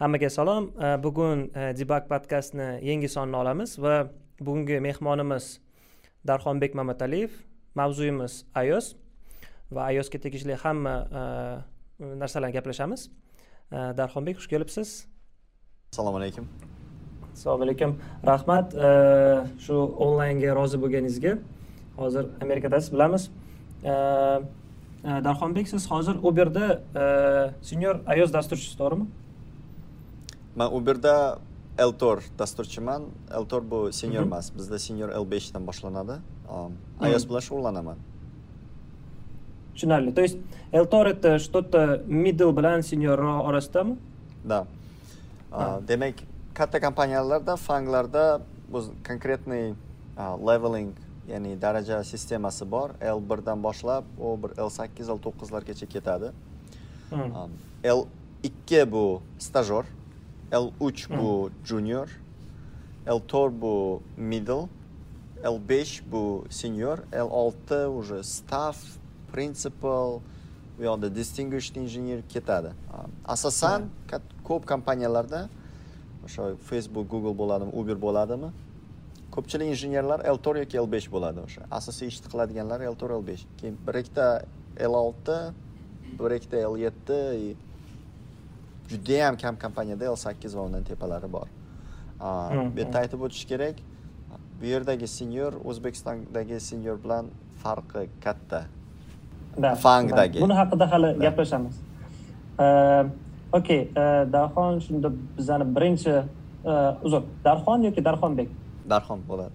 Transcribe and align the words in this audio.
hammaga 0.00 0.30
salom. 0.30 0.70
Bugun 1.04 1.50
debug 1.76 2.06
podkastni 2.08 2.80
yangi 2.88 3.08
sonini 3.08 3.36
olamiz 3.36 3.76
va 3.78 4.08
bugungi 4.40 4.80
mehmonimiz 4.80 5.60
darxonbek 6.26 6.74
mamataliyev 6.74 7.30
mavzuyimiz 7.76 8.44
ios 8.64 8.94
va 9.70 9.90
iosga 9.92 10.18
tegishli 10.24 10.56
hamma 10.62 10.94
narsalarni 12.00 12.56
gaplashamiz. 12.56 13.10
Darxonbek 13.70 14.40
xush 14.40 14.48
kelibsiz. 14.48 14.88
Assalomu 15.92 16.16
alaykum. 16.16 16.48
Assalomu 17.34 17.68
alaykum. 17.68 17.96
Rahmat. 18.32 18.72
Shu 19.60 19.76
onlaynga 20.06 20.56
rozi 20.56 20.80
bo'lganingizga 20.80 21.36
hozir 22.00 22.24
amerikadasiz 22.40 22.92
bilamiz. 22.94 23.28
Darxonbek 25.04 25.68
siz 25.68 25.90
hozir 25.92 26.16
uberda 26.22 26.66
senior 27.60 28.00
ios 28.16 28.32
dasturchisi 28.32 28.78
to'g'rimi 28.80 29.06
man 30.56 30.68
uberda 30.72 31.38
l 31.78 31.92
to'rt 31.92 32.30
dasturchiman. 32.38 33.02
L 33.42 33.44
to'rt 33.50 33.66
bu 33.70 33.92
senior 33.92 34.24
mhm. 34.24 34.32
emas 34.32 34.50
bizda 34.56 34.78
senior 34.78 35.10
l 35.22 35.24
beshdan 35.24 35.66
boshlanadi. 35.66 36.20
Mhm. 36.50 36.72
ios 37.10 37.24
bilan 37.28 37.42
shug'ullanaman 37.48 37.98
tushunarli. 39.80 40.12
То 40.12 40.22
есть 40.22 40.38
l 40.72 40.86
to'rt 40.86 41.08
это 41.08 41.38
что 41.38 41.62
то 41.62 42.02
middle 42.06 42.52
bilan 42.52 42.82
senior 42.82 43.18
orasidami? 43.18 43.96
Да 44.44 44.66
demak 45.88 46.14
katta 46.54 46.80
kompaniyalarda 46.80 47.56
fanglarda 47.56 48.40
konkretniy 49.06 49.74
leveling 50.18 50.94
ya'ni 51.28 51.60
daraja 51.60 52.04
sistemasi 52.04 52.70
bor. 52.70 52.90
L 53.00 53.20
birdan 53.30 53.62
boshlab 53.62 54.04
u 54.18 54.36
bir 54.42 54.50
l 54.58 54.70
sakkiz 54.70 55.08
l 55.08 55.18
to'qqizlargacha 55.18 55.86
ketadi. 55.86 56.32
Mhm. 57.10 57.50
l 57.84 58.00
ikki 58.42 58.92
bu 58.92 59.22
stajyor 59.38 59.84
L3 60.52 61.18
bu 61.18 61.50
junior, 61.64 62.08
L4 63.06 63.60
bu 63.60 64.02
middle, 64.16 64.68
L5 65.44 66.02
bu 66.12 66.44
senior, 66.50 66.98
L6 67.12 67.86
уже 67.86 68.22
staff, 68.22 68.98
principal, 69.32 70.20
u 70.78 70.82
yoqda 70.82 71.14
distinguished 71.14 71.76
engineer 71.76 72.22
ketadi. 72.28 72.72
Asosan 73.24 73.88
ko'p 74.44 74.66
kompaniyalarda 74.66 75.48
o'sha 76.24 76.56
Facebook, 76.68 77.08
Google 77.08 77.38
bo'ladimi, 77.38 77.72
Uber 77.72 78.02
bo'ladimi? 78.02 78.50
Ko'pchilik 79.30 79.70
injenerlar 79.70 80.20
L4 80.26 80.58
yoki 80.64 80.78
L5 80.82 81.10
bo'ladi 81.14 81.40
o'sha. 81.46 81.62
Asosiy 81.70 82.08
ishni 82.10 82.26
qiladiganlar 82.32 82.80
L4, 82.80 83.10
L5. 83.20 83.46
Keyin 83.60 83.76
bir 83.86 83.94
ikkita 84.02 84.26
L6, 84.76 85.52
bir 86.18 86.30
ikkita 86.38 86.56
L7 86.66 87.18
judayam 88.90 89.36
kam 89.42 89.54
kompaniyada 89.64 90.12
l 90.12 90.16
sakkiz 90.16 90.56
va 90.56 90.62
undan 90.68 90.82
tepalari 90.90 91.28
bor. 91.36 91.48
Bu 92.74 92.80
yerda 92.80 92.98
aytib 93.02 93.20
o'tish 93.26 93.44
kerak 93.52 93.76
bu 94.60 94.66
yerdagi 94.66 95.06
senior 95.08 95.52
o'zbekistondagi 95.64 96.60
senior 96.60 96.96
bilan 97.04 97.26
farqi 97.62 98.02
katta. 98.24 98.60
Fangdagi. 99.84 100.40
buni 100.40 100.54
haqida 100.60 100.86
hali 100.92 101.08
gaplashamiz. 101.24 101.76
Okey 103.58 103.80
darxon 104.34 104.78
shunda 104.86 105.08
bizani 105.38 105.64
birinchi 105.76 106.14
uzr 107.06 107.22
darxon 107.44 107.82
yoki 107.88 108.04
darxonbek? 108.08 108.48
Darxon 108.90 109.20
bo'ladi. 109.28 109.54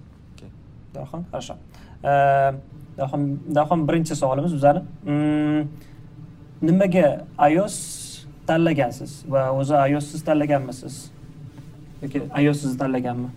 Darxon 0.95 1.21
хорошо. 1.31 1.55
Darxon 2.97 3.21
darxon 3.57 3.87
birinchi 3.87 4.15
savolimiz 4.21 4.53
bizani. 4.57 4.81
Mm, 5.05 5.61
nimaga 6.67 7.07
ios 7.51 7.75
tanlagansiz 8.47 9.23
va 9.29 9.49
o'zi 9.51 9.75
ios 9.91 10.23
tanlaganmisiz? 10.27 10.95
Yoki 12.01 12.21
ios 12.41 12.61
sizni 12.61 12.77
tanlaganmi? 12.77 13.29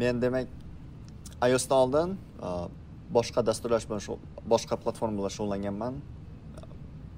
Men 0.00 0.22
demak 0.22 0.46
iosdan 1.48 1.78
oldin 1.84 2.16
boshqa 3.16 3.46
dasturlash 3.46 3.86
bilan 3.88 4.18
boshqa 4.52 4.76
platformalar 4.84 5.32
shug'ullanganman. 5.36 5.94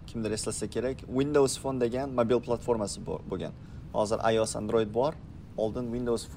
Kimdir 0.07 0.33
eslasa 0.39 0.67
kerak 0.75 0.97
windows 1.19 1.59
phone 1.63 1.81
degan 1.81 2.11
mobil 2.21 2.41
platformasi 2.47 3.01
bo'lgan. 3.07 3.53
Hozir 3.93 4.19
ios 4.33 4.57
android 4.57 4.91
bor 4.95 5.13
oldin 5.57 5.93
windows 5.95 6.29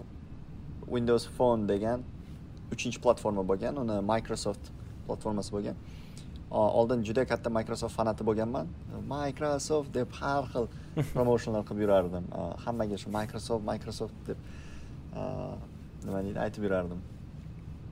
windows 0.88 1.28
phone 1.38 1.68
degan 1.68 2.04
uchinchi 2.74 3.00
platforma 3.06 3.44
bo'lgan 3.50 3.76
uni 3.84 3.98
microsoft 4.14 4.64
platformasi 5.08 5.52
bo'lgan. 5.56 5.76
Oldin 6.56 7.04
juda 7.04 7.26
katta 7.26 7.50
microsoft 7.50 7.96
fanati 7.96 8.24
bo'lganman. 8.24 8.68
Microsoft 9.10 9.94
deb 9.94 10.12
har 10.20 10.48
xil 10.54 10.68
promotionlar 11.16 11.66
qilib 11.68 11.86
yurardim. 11.86 12.30
Hammaga 12.66 12.98
shu 13.02 13.12
microsoft 13.20 13.66
microsoft 13.72 14.16
deb 14.30 14.38
nima 16.06 16.24
deydi 16.24 16.40
aytib 16.48 16.68
yurardim. 16.68 17.04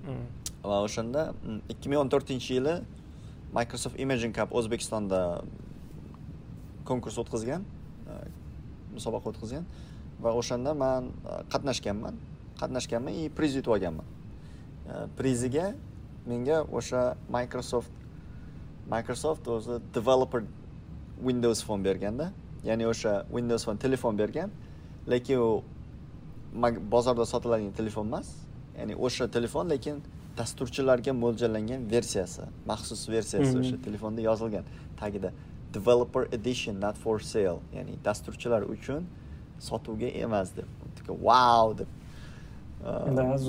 Hmm. 0.06 0.26
va 0.64 0.78
o'shanda 0.84 1.22
mm, 1.32 1.60
ikki 1.72 1.90
ming 1.92 2.00
o'n 2.00 2.10
to'rtinchi 2.12 2.58
yili 2.58 2.74
microsoft 3.56 4.00
imaging 4.06 4.34
cup 4.36 4.52
o'zbekistonda 4.60 5.20
konkurs 6.88 7.20
o'tkazgan 7.24 7.64
musobaqa 8.94 9.32
o'tkazgan. 9.34 9.66
Va 10.24 10.32
o'shanda 10.40 10.74
man 10.84 11.12
qatnashganman. 11.54 12.20
Qatnashganman 12.62 13.20
и 13.24 13.30
priz 13.30 13.58
yutib 13.58 13.76
olganman. 13.76 14.08
Priziga 15.18 15.74
menga 16.28 16.62
o'sha 16.80 17.04
microsoft 17.36 18.03
microsoft 18.90 19.48
o'zi 19.48 19.80
developer 19.94 20.44
windows 21.22 21.64
phone 21.64 21.84
berganda 21.84 22.32
ya'ni 22.64 22.88
o'sha 22.88 23.26
windows 23.32 23.66
phone 23.66 23.78
telefon 23.78 24.18
bergan 24.18 24.50
lekin 25.08 25.38
u 25.38 25.64
bozorda 26.92 27.26
sotiladigan 27.26 27.72
telefon 27.72 28.08
emas 28.08 28.28
ya'ni 28.80 28.96
o'sha 28.96 29.32
telefon 29.32 29.70
lekin 29.70 30.02
dasturchilarga 30.38 31.14
mo'ljallangan 31.14 31.90
versiyasi 31.92 32.42
maxsus 32.66 33.10
versiyasi 33.10 33.60
o'sha 33.60 33.76
mhm. 33.76 33.84
telefonda 33.84 34.22
yozilgan 34.22 34.64
tagida 35.00 35.32
developer 35.74 36.24
edition 36.32 36.80
not 36.80 36.96
for 36.96 37.20
sale 37.20 37.60
ya'ni 37.74 37.98
dasturchilar 38.06 38.62
uchun 38.76 39.06
sotuvga 39.60 40.08
emas 40.26 40.56
deb 40.58 40.68
wow 41.28 41.74
deb 41.78 41.88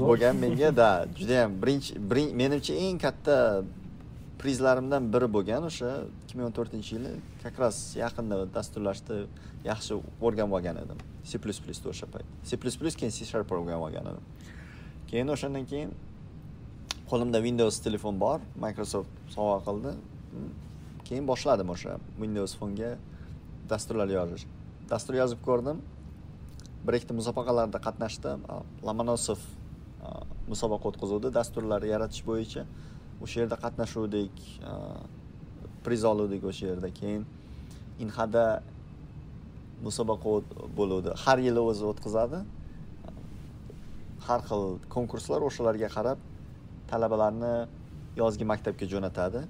bo'lgan 0.08 0.36
menga 0.36 0.70
да 0.80 1.06
judayam 1.18 1.50
birinchi 1.62 1.98
menimcha 2.40 2.74
eng 2.74 2.98
katta 2.98 3.64
prizlarimdan 4.44 5.06
biri 5.12 5.28
bo'lgan 5.36 5.64
o'sha 5.70 5.90
ikki 6.22 6.36
ming 6.36 6.46
o'n 6.48 6.54
to'rtinchi 6.58 6.96
yili 6.96 7.12
как 7.42 7.56
раз 7.62 7.76
yaqinda 7.96 8.36
dasturlashni 8.56 9.16
yaxshi 9.64 9.96
o'rganib 10.26 10.52
olgan 10.58 10.76
edim. 10.84 10.98
C 11.28 11.40
plyus 11.42 11.58
plyusda 11.64 11.88
o'sha 11.92 12.06
payt. 12.14 12.26
C 12.48 12.58
plyus 12.60 12.76
plyus 12.80 12.96
keyin 13.00 13.14
c 13.16 13.24
sharp 13.30 13.48
o'rganib 13.56 13.86
olgan 13.86 14.10
edim. 14.12 14.24
Keyin 15.10 15.32
o'shandan 15.34 15.64
keyin 15.72 15.96
qo'limda 17.10 17.40
windows 17.46 17.80
telefon 17.86 18.20
bor 18.24 18.38
microsoft 18.66 19.10
sovg'a 19.36 19.58
qildi. 19.66 19.96
Keyin 21.08 21.24
boshladim 21.32 21.72
o'sha 21.74 21.96
windows 22.22 22.52
fonga 22.60 22.94
dasturlar 23.72 24.08
yozish. 24.18 24.44
Dastur 24.92 25.14
yozib 25.22 25.40
ko'rdim. 25.48 25.80
Bir 26.84 27.00
ikkita 27.00 27.16
musobaqalarda 27.20 27.78
qatnashdim. 27.86 28.44
Lomonosov 28.88 29.40
musobaqa 30.52 30.90
o'tkazuvdi 30.90 31.32
dasturlar 31.38 31.80
yaratish 31.94 32.22
bo'yicha 32.28 32.66
o'sha 33.24 33.40
yerda 33.42 33.56
qatnashuvdik 33.64 34.34
e, 34.70 34.72
priz 35.84 36.04
oluvdik 36.12 36.44
o'sha 36.50 36.70
yerda 36.72 36.90
keyin. 37.00 37.24
Inhada 38.04 38.44
musobaqa 39.86 40.36
bo'luvdi. 40.78 41.16
Har 41.24 41.38
yili 41.46 41.62
o'zi 41.70 41.84
o'tkazadi. 41.92 42.40
Har 44.26 44.40
xil 44.48 44.64
konkurslar 44.94 45.40
o'shalarga 45.48 45.88
qarab 45.96 46.18
talabalarni 46.90 47.54
yozgi 48.22 48.44
maktabga 48.52 48.86
jo'natadi. 48.94 49.44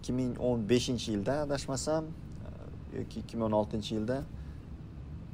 ikki 0.00 0.12
ming 0.16 0.36
o'n 0.40 0.62
beshinchi 0.68 1.12
yilda 1.12 1.42
adashmasam 1.44 2.04
e, 2.06 2.98
yoki 2.98 3.20
ikki 3.20 3.36
ming 3.36 3.46
o'n 3.48 3.56
oltinchi 3.60 3.94
yilda 3.98 4.22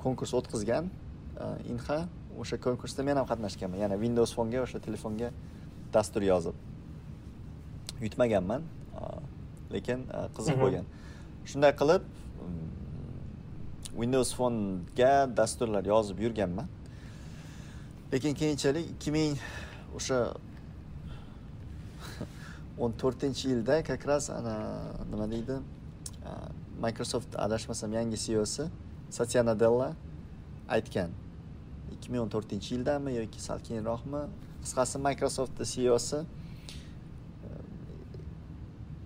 konkurs 0.02 0.32
o'tkazgan 0.34 0.88
e, 0.88 1.44
inha 1.72 1.99
o'sha 2.40 2.58
konkursda 2.67 3.05
men 3.06 3.17
ham 3.17 3.26
qatnashganman. 3.31 3.79
Yana 3.84 3.96
windows 4.05 4.34
fonga 4.34 4.62
o'sha 4.67 4.81
telefonga 4.87 5.31
dastur 5.93 6.23
yozib. 6.23 6.55
Yutmaganman 8.00 8.62
lekin 9.73 10.06
qiziq 10.37 10.59
bo'lgan. 10.61 10.87
Shunday 11.50 11.73
qilib 11.81 12.03
mm, 12.06 12.69
windows 14.00 14.35
fonga 14.38 15.12
dasturlar 15.37 15.85
yozib 15.85 16.19
yurganman. 16.25 16.69
Lekin 18.12 18.35
keyinchalik 18.35 18.91
ikki 18.94 19.11
ming 19.17 19.38
o'sha 19.99 20.19
o'n 22.82 22.93
to'rtinchi 23.03 23.49
yilda 23.53 23.82
как 23.82 24.05
раз 24.06 24.31
ana 24.31 24.56
nima 25.11 25.31
deydi? 25.31 25.56
Microsoft 26.81 27.37
adashmasam 27.37 27.93
yangi 27.93 28.17
ceosi 28.17 28.65
satya 29.11 29.43
nadella 29.43 29.94
aytgan. 30.69 31.11
ikki 31.93 32.12
ming 32.12 32.23
o'n 32.23 32.31
to'rtinchi 32.31 32.75
yildami 32.77 33.15
yoki 33.17 33.41
sal 33.41 33.59
keyinroqmi 33.67 34.23
qisqasi 34.67 34.99
microsoftni 35.09 35.65
ceosi 35.73 36.19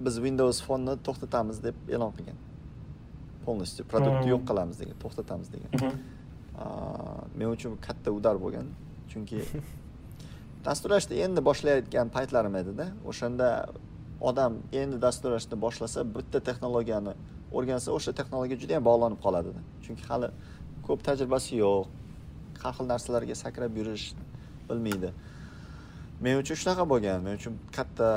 biz 0.05 0.15
windows 0.25 0.59
fonni 0.67 0.95
to'xtatamiz 1.07 1.59
deb 1.67 1.77
e'lon 1.95 2.13
qilgan. 2.17 2.39
Полностью 3.45 3.85
produktni 3.93 4.25
Hmm. 4.25 4.33
yo'q 4.33 4.43
qilamiz 4.51 4.77
degan 4.81 4.97
to'xtatamiz 5.05 5.49
degan. 5.55 5.71
Mhm. 5.77 5.93
Men 7.39 7.49
uchun 7.57 7.77
katta 7.87 8.11
udar 8.19 8.37
bo'lgan 8.45 8.67
chunki 9.11 9.39
dasturlashni 10.67 11.15
endi 11.25 11.41
boshlayotgan 11.49 12.09
paytlarim 12.17 12.55
edida. 12.63 12.87
O'shanda 13.11 13.49
odam 14.21 14.53
endi 14.81 14.97
dasturlashni 15.07 15.57
boshlasa 15.65 16.01
bitta 16.17 16.39
texnologiyani 16.49 17.13
o'rgansa 17.57 17.89
o'sha 17.97 18.13
texnologiya 18.19 18.59
juda 18.63 18.73
yam 18.77 18.85
bog'lanib 18.91 19.21
qoladi 19.25 19.51
chunki 19.85 20.05
hali 20.11 20.29
ko'p 20.87 21.01
tajribasi 21.09 21.53
yo'q 21.65 21.85
har 22.63 22.73
xil 22.77 22.87
narsalarga 22.93 23.35
sakrab 23.45 23.73
yurish 23.81 24.07
bilmaydi 24.69 25.11
men 26.21 26.41
uchun 26.43 26.57
shunaqa 26.63 26.85
bo'lgan 26.93 27.25
men 27.25 27.41
uchun 27.41 27.57
katta 27.77 28.11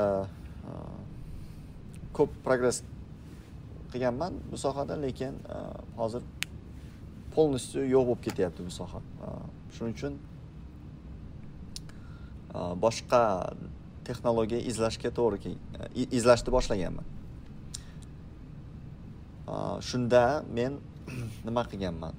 uh, 0.68 0.98
ko'p 2.16 2.30
progress 2.46 2.82
qilganman 3.92 4.32
bu 4.50 4.56
sohada 4.64 4.94
lekin 5.06 5.34
uh, 5.48 5.78
hozir 6.00 6.22
полностью 7.34 7.82
yo'q 7.94 8.04
bo'lib 8.08 8.22
ketyapti 8.26 8.60
bu 8.66 8.70
soha. 8.70 9.00
Uh, 9.26 9.44
shuning 9.76 9.94
uchun 9.98 10.14
boshqa 12.84 13.22
texnologiya 14.06 14.60
izlashga 14.70 15.10
to'g'ri 15.18 15.38
kel- 15.44 16.12
izlashni 16.18 16.50
boshlaganman. 16.54 17.06
Shunda 19.88 20.44
men 20.58 20.78
nima 21.46 21.64
qilganman? 21.70 22.14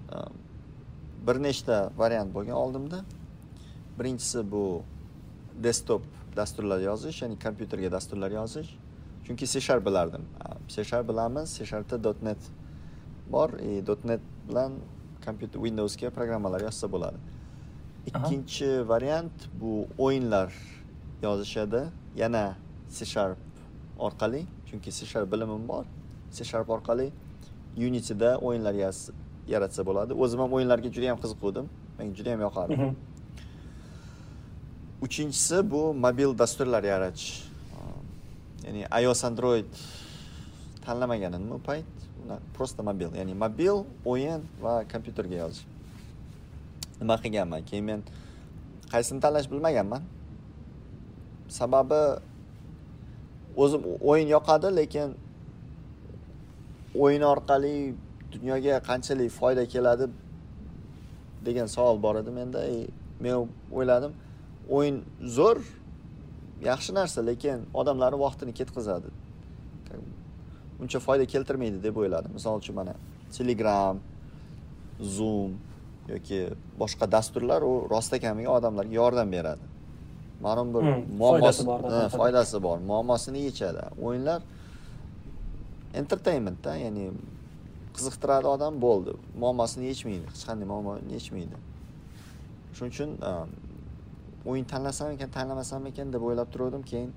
Bir 1.27 1.39
nechta 1.47 1.77
variant 1.97 2.33
bo'lgan 2.35 2.57
oldimda. 2.63 2.99
Birinchisi 3.97 4.43
bu 4.51 4.65
desktop 5.63 6.01
dasturlar 6.35 6.79
yozish 6.81 7.21
ya'ni 7.21 7.39
kompyuterga 7.39 7.91
dasturlar 7.91 8.31
yozish. 8.31 8.69
Chunki 9.25 9.47
c 9.47 9.61
sharp 9.61 9.85
bilardim. 9.85 10.21
C 10.67 10.83
sharp 10.83 11.07
bilamiz. 11.09 11.57
C 11.57 11.65
sharpda 11.65 12.13
net 12.21 12.37
bor. 13.31 13.49
И 13.59 13.81
net 14.03 14.21
bilan 14.47 14.73
kompyuter 15.25 15.59
windowsga 15.59 16.09
programmalar 16.09 16.61
yozsa 16.61 16.91
bo'ladi. 16.91 17.17
Ikkinchi 18.07 18.87
variant 18.87 19.31
bu 19.61 19.87
o'yinlar 19.97 20.53
yozishadi. 21.23 21.87
Yana 22.15 22.55
c 22.89 23.05
sharp 23.05 23.37
orqali 23.99 24.45
chunki 24.67 24.91
c 24.91 25.05
sharp 25.05 25.31
bilimim 25.31 25.67
bor. 25.67 25.85
C 26.31 26.43
sharp 26.43 26.69
orqali 26.69 27.11
unityda 27.77 28.37
o'yinlar 28.37 28.75
yaratsa 29.47 29.85
bo'ladi. 29.85 30.13
O'zim 30.13 30.39
ham 30.39 30.53
o'yinlarga 30.53 30.89
juda 30.95 31.05
yam 31.05 31.17
qiziquvdim. 31.17 31.65
Menga 31.97 32.13
juda 32.15 32.29
yam 32.29 32.41
yoqardi 32.41 32.75
Mhm. 32.77 32.95
Uchinchisi 35.01 35.71
bu 35.71 35.93
mobil 35.93 36.37
dasturlar 36.37 36.83
yaratish. 36.83 37.43
Ya'ni 38.65 38.85
ios 39.01 39.23
android 39.23 39.69
tanlamagan 40.85 41.33
edim 41.33 41.51
u 41.51 41.59
payt 41.59 41.85
просто 42.57 42.83
mobil 42.83 43.09
ya'ni 43.15 43.33
mobil 43.33 43.85
o'yin 44.05 44.41
va 44.61 44.83
kompyuterga 44.91 45.35
yozish 45.43 45.65
nima 47.01 47.15
qilganman? 47.23 47.61
Keyin 47.69 47.85
men 47.85 48.01
qaysini 48.91 49.19
tanlash 49.21 49.47
bilmaganman. 49.51 50.01
Sababi 51.49 52.01
o'zim 53.55 53.81
o'yin 54.01 54.27
yoqadi 54.35 54.75
lekin 54.79 55.09
o'yin 57.03 57.23
orqali 57.33 57.93
dunyoga 58.33 58.75
qanchalik 58.89 59.31
foyda 59.39 59.63
keladi 59.73 60.05
degan 61.45 61.67
savol 61.75 61.97
bor 62.05 62.15
edi 62.21 62.31
menda. 62.31 62.59
И 62.75 62.87
men 63.19 63.49
o'yladim 63.71 64.11
o'yin 64.69 65.03
zo'r 65.37 65.59
yaxshi 66.69 66.93
narsa 66.93 67.25
lekin 67.25 67.65
odamlarni 67.73 68.19
vaqtini 68.25 68.53
ketkazadi 68.59 69.09
uncha 70.81 70.99
foyda 70.99 71.25
keltirmaydi 71.25 71.83
deb 71.83 71.95
o'yladim. 71.97 72.31
Misol 72.37 72.59
uchun 72.59 72.75
mana 72.75 72.93
telegram 73.37 73.99
zoom 75.15 75.51
yoki 76.09 76.39
boshqa 76.79 77.11
dasturlar 77.11 77.61
u 77.61 77.73
rostakamiga 77.93 78.51
odamlarga 78.57 78.93
yordam 79.01 79.31
beradi. 79.31 79.65
Ma'lum 80.41 80.73
bir 80.73 80.81
Hmm, 80.81 81.17
muammosi 81.21 81.63
foydasi 82.19 82.63
bor, 82.63 82.77
muammosini 82.91 83.39
yechadi. 83.47 83.83
O'yinlar 84.05 84.41
entertainmentda 86.01 86.75
ya'ni 86.85 87.05
qiziqtiradi 87.95 88.47
odam 88.55 88.73
bo'ldi. 88.85 89.13
Muammosini 89.43 89.85
yechmaydi 89.91 90.25
hech 90.33 90.43
qanday 90.49 90.67
muammoni 90.73 91.13
yechmaydi. 91.17 91.57
Shuning 92.75 92.91
uchun 92.95 93.09
o'yin 94.49 94.65
tanlasam 94.71 95.07
ekan 95.15 95.29
tanlamasam 95.37 95.81
ekan 95.91 96.07
deb 96.13 96.21
o'ylab 96.27 96.49
turgandim 96.53 96.83
keyin 96.91 97.11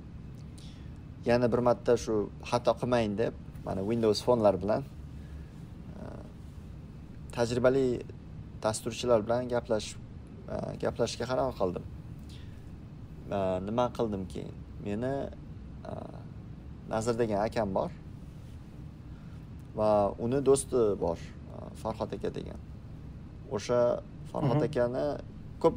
yana 1.28 1.46
bir 1.52 1.60
marta 1.68 1.96
shu 2.04 2.14
xato 2.50 2.72
qilmayin 2.80 3.14
deb 3.22 3.34
mana 3.66 3.80
windows 3.90 4.20
fonlar 4.26 4.54
bilan 4.62 4.82
uh, 6.00 6.24
tajribali 7.36 7.86
dasturchilar 8.64 9.20
bilan 9.26 9.42
gaplash 9.54 9.88
uh, 10.52 10.72
gaplashishga 10.82 11.24
qaror 11.30 11.52
qildim 11.60 11.86
Uh, 13.36 13.58
nima 13.68 13.84
qildim 13.96 14.22
keyin? 14.32 14.54
Meni 14.84 15.12
nazir 16.92 17.14
degan 17.20 17.40
akam 17.48 17.68
bor 17.76 17.90
va 19.78 19.88
uni 20.24 20.38
do'sti 20.48 20.80
bor 21.02 21.18
farhod 21.82 22.10
aka 22.16 22.30
degan. 22.38 22.60
O'sha 23.56 23.80
farhod 24.32 24.56
Mhm. 24.56 24.66
akani 24.68 25.04
ko'p 25.62 25.76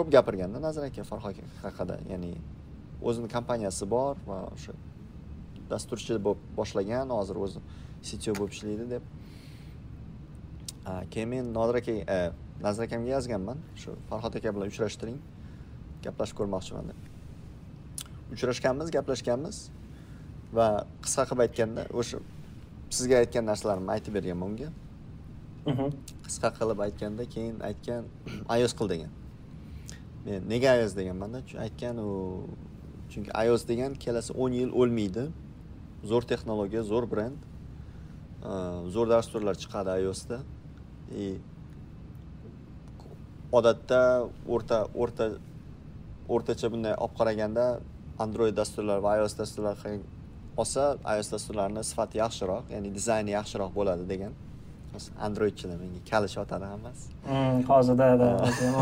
ko'p 0.00 0.12
gapirganda 0.16 0.60
nazir 0.66 0.82
aka 0.88 1.04
farhod 1.04 1.36
aka 1.36 1.44
haqida 1.64 1.96
ya'ni 2.12 2.32
o'zini 3.08 3.28
kompaniyasi 3.36 3.84
bor 3.94 4.16
va 4.28 4.38
o'sha 4.56 4.72
dasturchi 5.72 6.16
bo'lib 6.26 6.40
boshlagan 6.58 7.12
hozir 7.16 7.36
o'zi 7.44 7.60
CTO 8.08 8.32
bo'lib 8.38 8.54
ishlaydi 8.56 8.86
deb. 8.94 9.04
Keyin 11.12 11.28
men 11.34 11.52
nodir 11.58 11.80
aka 11.82 12.18
nazir 12.64 12.86
akamga 12.88 13.10
yozganman 13.16 13.58
shu 13.82 13.96
farhod 14.10 14.40
aka 14.40 14.54
bilan 14.56 14.72
uchrashtiring 14.72 15.18
gaplashib 16.06 16.40
ko'rmoqchiman 16.40 16.90
deb. 16.90 16.98
Uchrashganmiz 18.34 18.88
gaplashganmiz 18.96 19.56
va 20.58 20.68
qisqa 21.04 21.28
qilib 21.28 21.46
aytganda 21.46 21.88
o'sha 22.02 22.24
sizga 22.96 23.22
aytgan 23.22 23.44
narsalarimni 23.52 23.92
aytib 23.96 24.16
berganman 24.18 24.48
unga. 24.52 24.70
Mhm. 25.66 25.88
qisqa 26.26 26.48
qilib 26.58 26.78
aytganda 26.86 27.24
keyin 27.34 27.56
aytgan 27.68 28.06
ios 28.58 28.72
qil 28.78 28.88
degan 28.94 29.19
men 30.24 30.48
nega 30.52 30.74
ios 30.80 30.96
deganmanda 30.98 31.42
aytgan 31.66 32.00
u 32.02 32.10
chunki 33.12 33.30
ios 33.46 33.66
degan 33.70 33.94
kelasi 34.04 34.34
o'n 34.36 34.52
yil 34.60 34.74
o'lmaydi. 34.80 35.28
Zo'r 36.10 36.24
texnologiya 36.24 36.82
zo'r 36.88 37.06
brend 37.12 37.40
zo'r 38.94 39.08
dasturlar 39.08 39.54
chiqadi 39.62 39.96
iosda 40.04 40.40
и 41.12 41.26
odatda 43.52 44.00
o'rta 44.48 44.78
o'rta 44.94 45.26
o'rtacha 46.28 46.70
bunday 46.72 46.94
olib 46.96 47.16
qaraganda 47.18 47.64
android 48.24 48.56
dasturlar 48.56 49.02
va 49.06 49.16
ios 49.20 49.34
dasturlar 49.40 49.76
olsa 50.56 50.84
ios 51.16 51.28
dasturlarini 51.34 51.82
sifati 51.90 52.20
yaxshiroq 52.22 52.70
ya'ni 52.74 52.94
dizayni 52.94 53.30
yaxshiroq 53.38 53.74
bo'ladi 53.74 54.08
degan. 54.12 54.32
Androidchilar 55.26 55.76
menga 55.82 56.00
kalish 56.10 56.36
otadi 56.42 56.66
hammasi. 56.72 57.06
Mm, 57.28 57.58
hozir 57.70 57.94
da 57.98 58.06
hozir 58.42 58.68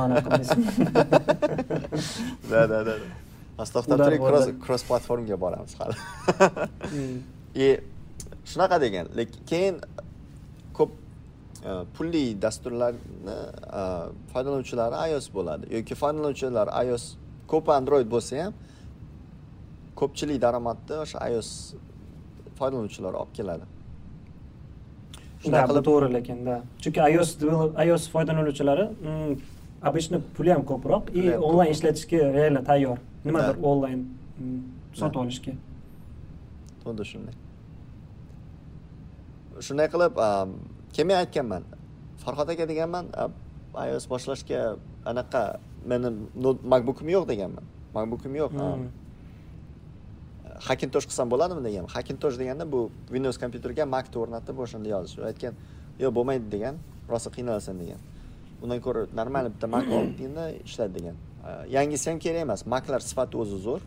to'xtab 3.75 3.97
Ular 3.99 4.07
turing 4.07 4.23
bo'ldi. 4.23 4.53
cross 4.65 4.83
platformga 4.89 5.37
boramiz 5.45 5.73
hali. 5.81 5.97
Mm. 6.93 7.19
и 7.55 7.67
shunaqa 8.51 8.77
degan 8.85 9.07
lekin 9.19 9.41
keyin 9.51 9.77
ko'p 10.79 10.91
e, 11.69 11.71
pulli 11.97 12.25
dasturlarni 12.45 13.37
e, 13.81 13.83
foydalanuvchilari 14.33 14.97
ios 15.11 15.27
bo'ladi. 15.37 15.65
Yoki 15.77 15.95
foydalanuvchilar 16.03 16.69
ios 16.85 17.05
ko'pi 17.53 17.71
android 17.79 18.09
bo'lsa 18.15 18.35
ham 18.45 18.53
ko'pchilik 20.01 20.39
daromadni 20.47 20.95
o'sha 21.05 21.19
ios 21.33 21.51
foydalanuvchilari 22.59 23.17
olib 23.23 23.33
keladi 23.39 23.65
Да, 25.45 25.69
bu 25.69 25.83
to'g'ri 25.83 26.09
lekin 26.15 26.45
да 26.47 26.63
chunki 26.83 27.01
ios 27.15 27.37
ios 27.87 28.09
foydalanuvchilari 28.13 28.87
mm, 28.91 29.33
обычно 29.81 30.21
puli 30.37 30.51
ham 30.51 30.63
ko'proq 30.65 31.11
и 31.15 31.37
onlayn 31.37 31.71
ishlatishga 31.71 32.33
reально 32.35 32.63
tayyor. 32.65 32.99
Nimadir 33.25 33.57
onlayn 33.63 34.01
sotib 34.95 35.21
olishga. 35.23 35.53
Xuddi 36.83 37.05
shunday. 37.11 37.35
Shunday 39.67 39.89
qilib 39.95 40.15
keyin 40.95 41.07
men 41.09 41.17
aytganman? 41.23 41.63
Farhod 42.25 42.49
aka 42.51 42.67
deganman 42.67 43.07
ios 43.87 44.05
boshlashga 44.13 44.79
anaqa 45.11 45.43
meni 45.87 46.09
macbookim 46.73 47.09
yo'q 47.15 47.29
deganman. 47.33 47.65
Macbookim 47.95 48.35
yo'q. 48.43 48.53
Hakintosh 50.69 51.07
qilsam 51.09 51.31
bo'ladimi 51.33 51.63
deganman 51.67 51.91
hakintosh 51.97 52.37
deganda 52.41 52.65
bu 52.73 52.91
windows 53.15 53.39
kompyuterga 53.43 53.85
macni 53.87 54.17
o'rnatib 54.23 54.59
o'shanda 54.65 54.89
yozish 54.95 55.19
u 55.21 55.25
aytgan 55.31 55.55
yo'q 56.03 56.13
bo'lmaydi 56.19 56.47
degan 56.55 56.75
rosa 57.13 57.31
qiynalasan 57.37 57.79
degan. 57.83 58.01
Undan 58.63 58.81
ko'ra 58.87 59.07
нормально 59.21 59.51
bitta 59.55 59.67
mac 59.75 59.85
olganda 59.97 60.45
ishlaydi 60.69 60.95
degan. 60.99 61.17
Yangisi 61.77 62.11
ham 62.11 62.19
kerak 62.25 62.43
emas 62.47 62.67
maclar 62.75 63.01
sifati 63.11 63.37
o'zi 63.43 63.59
zo'r 63.67 63.83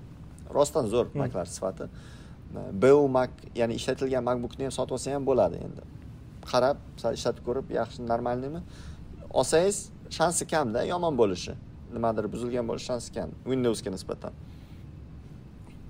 rostdan 0.58 0.86
zo'r 0.94 1.08
maclar 1.22 1.46
sifati. 1.56 1.86
Bu 2.84 3.08
mac 3.18 3.32
ya'ni 3.56 3.74
ishlatilgan 3.80 4.24
macbookni 4.30 4.64
ham 4.68 4.74
sotib 4.78 4.94
olsa 4.98 5.12
ham 5.16 5.26
bo'ladi 5.30 5.58
endi. 5.66 5.84
Qarab 6.52 6.78
sal 7.02 7.14
ishlatib 7.20 7.44
ko'rib 7.48 7.68
yaxshi 7.80 8.00
normalniymi 8.12 8.62
olsangiz 9.40 9.78
shansi 10.18 10.44
kamda 10.54 10.80
yomon 10.94 11.14
bo'lishi. 11.22 11.54
Nimadir 11.96 12.26
buzilgan 12.34 12.66
bo'lish 12.70 12.86
shansi 12.92 13.10
kam 13.16 13.30
windowsga 13.52 13.90
nisbatan 13.98 14.34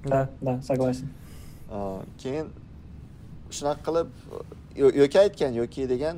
да 0.05 0.29
да 0.41 0.62
согласен. 0.62 1.10
Keyin 2.17 2.48
shunaqa 3.50 3.81
qilib 3.88 4.08
yoki 5.01 5.20
aytgan 5.20 5.53
yoki 5.53 5.89
degan 5.89 6.17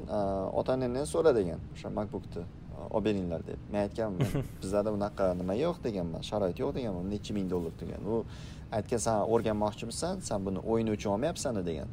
ota 0.53 0.73
onangdan 0.73 1.05
so'ra 1.05 1.35
degan 1.35 1.59
o'sha 1.73 1.89
makbukni 1.89 2.43
olib 2.89 3.05
beringlar 3.05 3.41
deb. 3.47 3.59
Men 3.71 3.79
aytganman 3.87 4.27
bizada 4.61 4.91
unaqa 4.97 5.33
nima 5.41 5.53
yo'q 5.65 5.77
deganman 5.83 6.21
sharoit 6.29 6.59
yo'q 6.59 6.75
deganman 6.77 7.09
necha 7.13 7.33
ming 7.33 7.49
dollar 7.53 7.73
degan. 7.81 8.01
U 8.11 8.25
aytgan 8.77 8.99
san 9.05 9.17
o'rganmoqchimisan 9.33 10.21
san 10.27 10.45
buni 10.45 10.59
o'yin 10.71 10.87
uchun 10.95 11.09
olmayapsan 11.15 11.65
degan. 11.69 11.89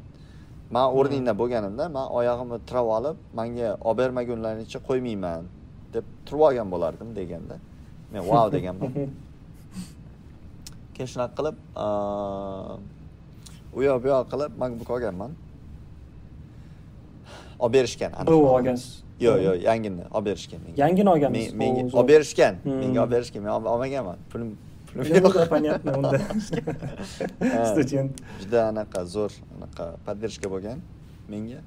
Man 0.75 0.85
hmm. 0.85 0.97
o'rningda 0.97 1.33
bo'lganimda 1.41 1.85
man 1.97 2.05
oyog'imni 2.19 2.59
tirab 2.69 2.87
olib 2.97 3.17
manga 3.39 3.69
olib 3.89 3.97
bermagunlaricha 4.01 4.79
qo'ymayman 4.89 5.43
deb 5.95 6.05
turib 6.25 6.41
olgan 6.47 6.67
bo'lardim 6.73 7.09
deganda. 7.19 7.55
Men 8.13 8.21
vau 8.31 8.47
deganman 8.55 8.91
keyin 11.00 11.08
shunaqa 11.12 11.34
qilib 11.38 11.56
u 13.76 13.82
yoq 13.88 13.98
bu 14.04 14.08
yoq 14.08 14.30
qilib 14.32 14.52
makbuk 14.62 14.90
olganman 14.90 15.32
olib 17.58 17.74
berishgan 17.74 18.12
bu 18.26 18.36
olgansiz 18.56 19.02
yo'q 19.20 19.38
yo'q 19.46 19.56
yangini 19.68 20.04
olib 20.16 20.26
berishgan 20.30 20.60
menga 20.64 20.76
yangini 20.82 21.10
olganmisiz 21.14 21.52
menga 21.62 21.82
olib 21.98 22.08
berishgan 22.08 22.54
hmm. 22.64 22.78
menga 22.82 22.98
olib 23.04 23.12
berishgan 23.16 23.42
men 23.42 23.50
olmaganman 23.50 24.18
pulim 24.32 24.56
понятно 25.50 25.90
unda 25.98 26.18
student 27.70 28.12
juda 28.40 28.60
anaqa 28.72 29.04
zo'r 29.14 29.32
anaqa 29.56 29.84
поддержка 30.06 30.46
bo'lgan 30.54 30.78
menga 31.28 31.60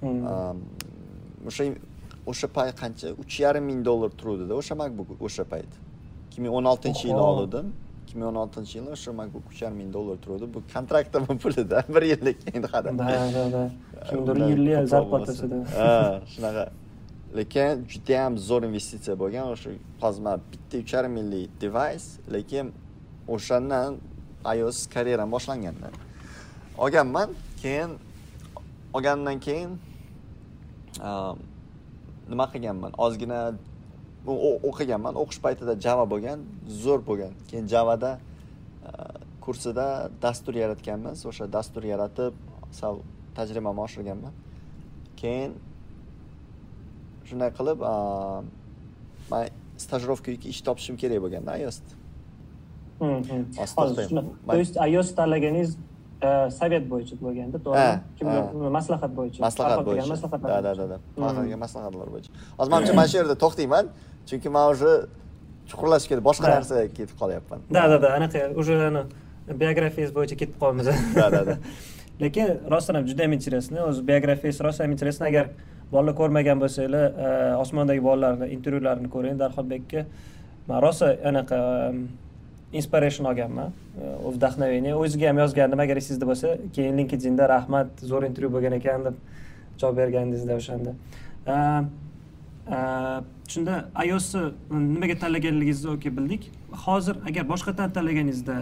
hmm. 0.00 0.58
o'sha 1.48 1.64
o'sha 2.26 2.48
payt 2.56 2.74
qancha 2.82 3.08
uch 3.22 3.40
yarim 3.44 3.64
ming 3.70 3.80
dollar 3.84 4.10
turuvdida 4.20 4.54
o'sha 4.60 4.74
makbuk 4.82 5.08
o'sha 5.26 5.44
payt 5.52 5.72
ikki 6.26 6.38
ming 6.44 6.52
o'n 6.58 6.64
oltinchi 6.72 7.04
yili 7.08 7.22
oluvdim 7.30 7.66
ikki 8.17 8.25
ming 8.25 8.29
o'n 8.29 8.41
oltinchi 8.43 8.77
yili 8.79 8.91
o'sha 8.91 9.11
makbuk 9.13 9.43
uch 9.51 9.61
yarim 9.61 9.77
ming 9.77 9.93
dollar 9.93 10.17
turuvdi. 10.17 10.53
Bu 10.53 10.61
kontraktimni 10.73 11.37
pulida 11.37 11.83
bir 11.95 12.01
yillik 12.01 12.37
endi 12.55 12.67
hali 12.67 12.97
да 12.97 13.07
да 13.35 13.51
да 13.51 13.71
kimdir 14.09 14.35
yillik 14.51 14.87
зарплатасida 14.89 15.57
ha 15.77 16.21
shunaqa. 16.33 16.69
Lekin 17.37 17.85
judayam 17.91 18.37
zo'r 18.37 18.63
investitsiya 18.69 19.15
bo'lgan 19.21 19.45
o'sha 19.53 20.21
man 20.21 20.41
bitta 20.51 20.77
uch 20.83 20.93
yarim 20.93 21.11
minglik 21.17 21.61
device 21.61 22.07
lekin 22.35 22.65
o'shandan 23.27 23.97
ios 24.55 24.87
karyeram 24.93 25.29
boshlanganda. 25.35 25.89
Olganman 26.77 27.29
keyin 27.61 27.91
olgandan 28.93 29.39
keyin 29.39 29.69
nima 32.31 32.45
qilganman? 32.53 32.91
Ozgina 33.05 33.39
o'qiganman 34.69 35.13
o'qish 35.21 35.39
paytida 35.45 35.73
java 35.85 36.05
bo'lgan 36.13 36.39
zo'r 36.83 37.01
bo'lgan. 37.09 37.33
Keyin 37.49 37.67
javada 37.73 38.11
kursida 39.45 40.09
dastur 40.21 40.53
yaratganmiz. 40.63 41.25
O'sha 41.29 41.45
dastur 41.57 41.83
yaratib 41.93 42.33
sal 42.79 42.93
tajribamni 43.37 43.81
oshirganman. 43.87 44.33
Keyin 45.21 45.51
shunday 47.29 47.51
qilib 47.57 47.79
man 49.31 49.43
stajirovka 49.85 50.29
yoki 50.35 50.47
ish 50.53 50.61
topishim 50.67 50.95
kerak 51.01 51.19
bo'lganda 51.25 51.51
iosda. 51.63 51.93
То 52.99 54.57
есть 54.61 54.75
ios 54.93 55.09
tanlaganingiz 55.17 55.71
sovet 56.59 56.83
bo'yicha 56.91 57.15
bo'lganda 57.25 57.57
to'g'rimi? 57.65 58.69
Maslahat 58.77 59.11
bo'yicha. 59.17 59.39
Maslahat 59.47 59.85
bo'yicha. 59.87 60.09
maslahatlar 60.13 60.49
да 60.67 60.73
да 60.79 60.85
да 60.91 60.97
farqlagan 61.21 61.59
maslahatlar 61.65 62.07
bo'yicha. 62.13 62.29
Hozir 62.59 62.71
manimcha 62.73 62.93
mana 62.99 63.07
shu 63.11 63.17
yerda 63.21 63.35
to'xtayman 63.43 63.85
chunki 64.29 64.49
man 64.49 64.65
уже 64.73 64.91
chuqurlashib 65.69 66.09
ketib 66.11 66.25
boshqa 66.29 66.47
narsaga 66.55 66.87
ketib 66.97 67.15
qolyapman. 67.21 67.59
Да 67.69 67.87
да 67.91 67.97
да 67.99 68.09
anaqa 68.17 68.53
уже 68.61 68.75
biografiyangiz 69.47 70.11
bo'yicha 70.17 70.35
ketib 70.41 70.57
qolyapmiz 70.61 70.85
да 71.15 71.29
да 71.31 71.45
да. 71.45 71.57
Lekin 72.21 72.47
rostdan 72.73 72.95
ham 72.95 73.05
juda 73.09 73.23
ham 73.23 73.33
интересно 73.33 73.79
o'zi 73.89 74.01
biografiyangiz 74.11 74.59
rostdan 74.67 74.85
ham 74.85 74.91
интересно 74.95 75.25
agar 75.31 75.45
bolalar 75.91 76.15
ko'rmagan 76.19 76.57
bo'lsanglar 76.63 77.05
osmondagi 77.63 78.01
bolalarni 78.09 78.47
intervyularini 78.55 79.09
ko'ring. 79.15 79.35
Darxonbekka 79.43 80.05
man 80.67 80.81
rosa 80.85 81.07
anaqa 81.29 81.59
inspiration 82.79 83.25
olganman. 83.31 83.69
Вдохновение 84.33 84.93
o'ziga 85.03 85.27
ham 85.29 85.37
yozgandim 85.43 85.79
agar 85.85 85.95
esingizda 86.01 86.25
bo'lsa 86.31 86.47
keyin 86.75 86.97
linkedinda 86.99 87.43
rahmat 87.55 87.89
zo'r 88.11 88.23
intervyu 88.29 88.49
bo'lgan 88.55 88.73
ekan 88.79 89.05
deb 89.07 89.15
javob 89.79 89.95
bergandingizda 90.01 90.53
o'shanda 90.59 90.91
shunda 93.53 93.75
iosni 94.05 94.41
nimaga 94.71 95.15
tanlaganligingizni 95.23 95.89
okey 95.95 96.11
bildik. 96.17 96.51
Hozir 96.85 97.15
agar 97.29 97.43
boshqatdan 97.53 97.89
tanlaganingizda 97.97 98.57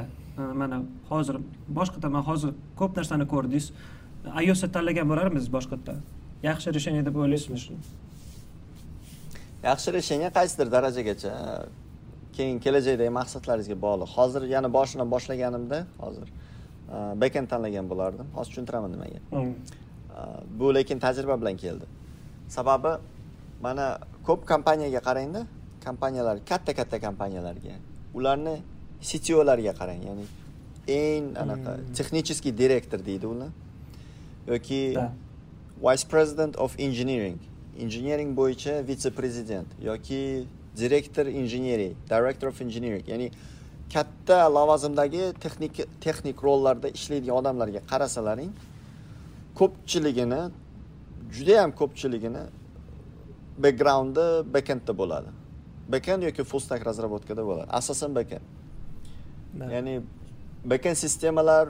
mana 0.62 0.82
hozir 1.10 1.38
boshqatdan 1.80 2.12
man 2.12 2.24
hozir 2.30 2.52
ko'p 2.80 2.98
narsani 2.98 3.28
ko'rdingiz. 3.34 3.72
iosni 4.42 4.72
tanlagan 4.76 5.06
bo'larmisiz 5.12 5.50
boshqatdan 5.58 5.98
yaxshi 6.50 6.74
решение 6.78 7.04
deb 7.06 7.16
o'ylaysizmi 7.16 7.60
shuni? 7.66 7.80
Yaxshi 9.64 9.94
решение 9.98 10.30
qaysidir 10.38 10.68
darajagacha. 10.76 11.32
Keyin 12.38 12.58
kelajakdagi 12.66 13.12
maqsadlaringizga 13.20 13.78
bog'liq. 13.86 14.10
Hozir 14.18 14.44
yana 14.56 14.70
boshidan 14.78 15.08
boshlaganimda 15.16 15.78
hozir 16.04 16.28
bekend 17.22 17.48
tanlagan 17.54 17.86
bo'lardim. 17.92 18.28
Hozir 18.38 18.50
tushuntiraman 18.52 18.92
nimaga. 18.96 19.20
Bu 20.60 20.74
lekin 20.78 21.00
tajriba 21.06 21.36
bilan 21.42 21.58
keldi. 21.64 21.86
Sababi 22.58 22.92
mana 23.62 24.00
ko'p 24.28 24.48
kompaniyaga 24.48 25.02
qarangda 25.08 25.42
kompaniyalar 25.86 26.38
katta 26.46 26.74
katta 26.74 26.98
kompaniyalarga 27.00 27.76
ularni 28.14 28.56
ctolarga 29.02 29.74
qarang 29.80 30.02
ya'ni 30.10 30.26
eng 30.88 31.36
anaqa 31.44 31.72
hmm. 31.78 31.94
texnicheskiy 31.98 32.58
direktor 32.58 33.00
deydi 33.06 33.28
ular 33.28 33.50
yoki 34.48 34.98
vice 35.82 36.08
president 36.08 36.56
of 36.58 36.76
engineering. 36.80 37.40
Engineering 37.80 38.38
bo'yicha 38.38 38.88
vitse 38.88 39.10
prezident 39.10 39.68
yoki 39.84 40.46
direktor 40.78 41.26
injeneriy 41.26 41.94
director 42.10 42.48
of 42.48 42.62
engineering. 42.62 43.04
Ya'ni 43.08 43.32
katta 43.94 44.54
lavozimdagi 44.54 45.34
texnik 45.40 45.82
texnik 46.02 46.44
rollarda 46.44 46.90
ishlaydigan 46.90 47.36
odamlarga 47.36 47.82
qarasalaring 47.92 48.52
ko'pchiligini 49.56 50.42
judayam 51.36 51.72
ko'pchiligini 51.72 52.44
backgroundi 53.64 54.54
backendda 54.54 54.98
bo'ladi. 54.98 55.30
Backend 55.94 56.24
yoki 56.24 56.44
full 56.44 56.60
stack 56.60 56.86
разработкада 56.86 57.44
bo'ladi. 57.50 57.70
Asosan 57.80 58.16
backend. 58.16 58.42
Ya'ni 59.76 60.02
backend 60.66 60.96
sistemalar 60.96 61.70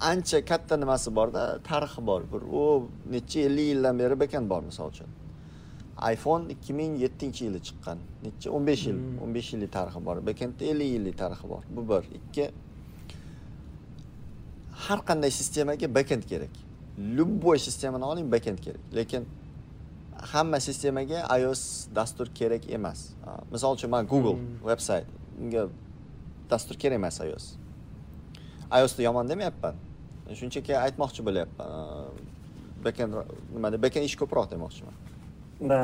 ancha 0.00 0.44
katta 0.44 0.76
nimasi 0.76 1.14
borda? 1.16 1.58
Tarixi 1.70 2.06
bor. 2.06 2.22
Bir 2.32 2.42
u 2.60 2.88
necha 3.10 3.40
ellik 3.40 3.66
yildan 3.72 3.98
beri 3.98 4.20
backend 4.20 4.50
bor 4.50 4.62
misol 4.62 4.88
uchun. 4.88 5.06
iphone 6.12 6.52
ikki 6.52 6.72
ming 6.72 7.00
yettinchi 7.04 7.44
yili 7.44 7.60
chiqqan. 7.68 7.98
Necha 8.24 8.50
o'n 8.50 8.66
besh 8.66 8.86
yil. 8.86 8.96
Hmm. 8.96 9.22
o'n 9.22 9.34
besh 9.34 9.52
yillik 9.52 9.72
tarixi 9.72 10.04
bor. 10.06 10.16
Bekendda 10.26 10.64
ellik 10.64 10.90
yillik 10.94 11.18
tarixi 11.18 11.48
bor. 11.48 11.62
Bu 11.76 11.88
bir. 11.90 12.02
Ikki 12.18 12.50
har 14.84 14.98
qanday 15.08 15.30
sistemaga 15.30 15.94
bekend 15.94 16.24
kerak. 16.30 16.54
Любой 16.98 17.58
sistemani 17.58 18.04
oling 18.04 18.32
bekend 18.32 18.58
kerak. 18.58 18.80
Lekin 18.94 19.26
hamma 20.32 20.60
sistemaga 20.60 21.24
ios 21.38 21.88
dastur 21.94 22.28
kerak 22.34 22.68
emas. 22.70 23.10
Misol 23.50 23.76
uchun 23.76 23.90
man 23.90 24.06
google 24.06 24.36
veb 24.62 24.78
hmm. 24.78 24.86
sayt 24.86 25.06
unga 25.40 25.66
dastur 26.50 26.76
kerak 26.76 27.00
emas 27.00 27.20
ios 27.20 27.54
iosni 28.80 29.04
yomon 29.04 29.28
demayapman. 29.28 29.74
Shunchaki 30.38 30.76
aytmoqchi 30.78 31.24
bo'lyapman. 31.26 31.68
Bekend 32.84 33.14
nimada 33.54 33.82
bekend 33.82 34.04
ish 34.08 34.16
ko'proq 34.16 34.50
demoqchiman. 34.50 34.94
Да 35.60 35.80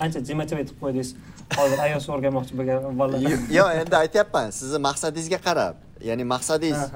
ancha 0.00 0.20
demotiv 0.28 0.58
etib 0.64 0.80
qo'ydingiz. 0.80 1.14
Hozir 1.56 1.84
ios 1.90 2.08
o'rganmoqchi 2.08 2.56
bo'lgan 2.58 2.88
bolalar 3.00 3.36
yo'q 3.58 3.82
endi 3.82 4.00
aytyapman 4.04 4.50
sizni 4.60 4.80
maqsadingizga 4.88 5.40
qarab. 5.48 5.76
Ya'ni 6.08 6.24
maqsadingiz 6.34 6.90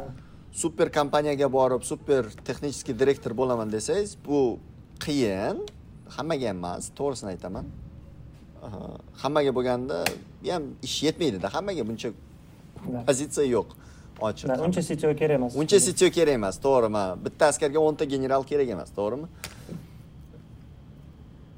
super 0.53 0.91
kompaniyaga 0.93 1.49
borib 1.53 1.85
super 1.87 2.31
texnicheskiy 2.47 2.97
direktor 2.99 3.37
bo'laman 3.41 3.73
desangiz 3.73 4.17
bu 4.27 4.59
qiyin 5.05 5.61
hammaga 6.17 6.49
ham 6.49 6.57
emas 6.57 6.91
to'g'risini 6.99 7.31
aytaman. 7.35 7.67
Hammaga 9.23 9.53
bo'lganda 9.59 9.97
ham 10.53 10.65
ish 10.87 11.03
yetmaydida 11.07 11.49
hammaga 11.55 11.83
buncha 11.89 12.09
pozitsiya 13.09 13.47
yo'q 13.57 13.69
ochiq. 14.29 14.47
Uncha 14.67 14.83
sityo 14.83 15.15
kerak 15.21 15.37
emas. 15.41 15.57
Uncha 15.61 15.79
sityo 15.81 16.11
kerak 16.17 16.35
emas 16.41 16.57
to'g'ri 16.67 16.89
bitta 17.25 17.45
askarga 17.53 17.79
o'nta 17.89 18.05
general 18.15 18.43
kerak 18.51 18.69
emas 18.77 18.91
to'g'rimi? 18.99 19.27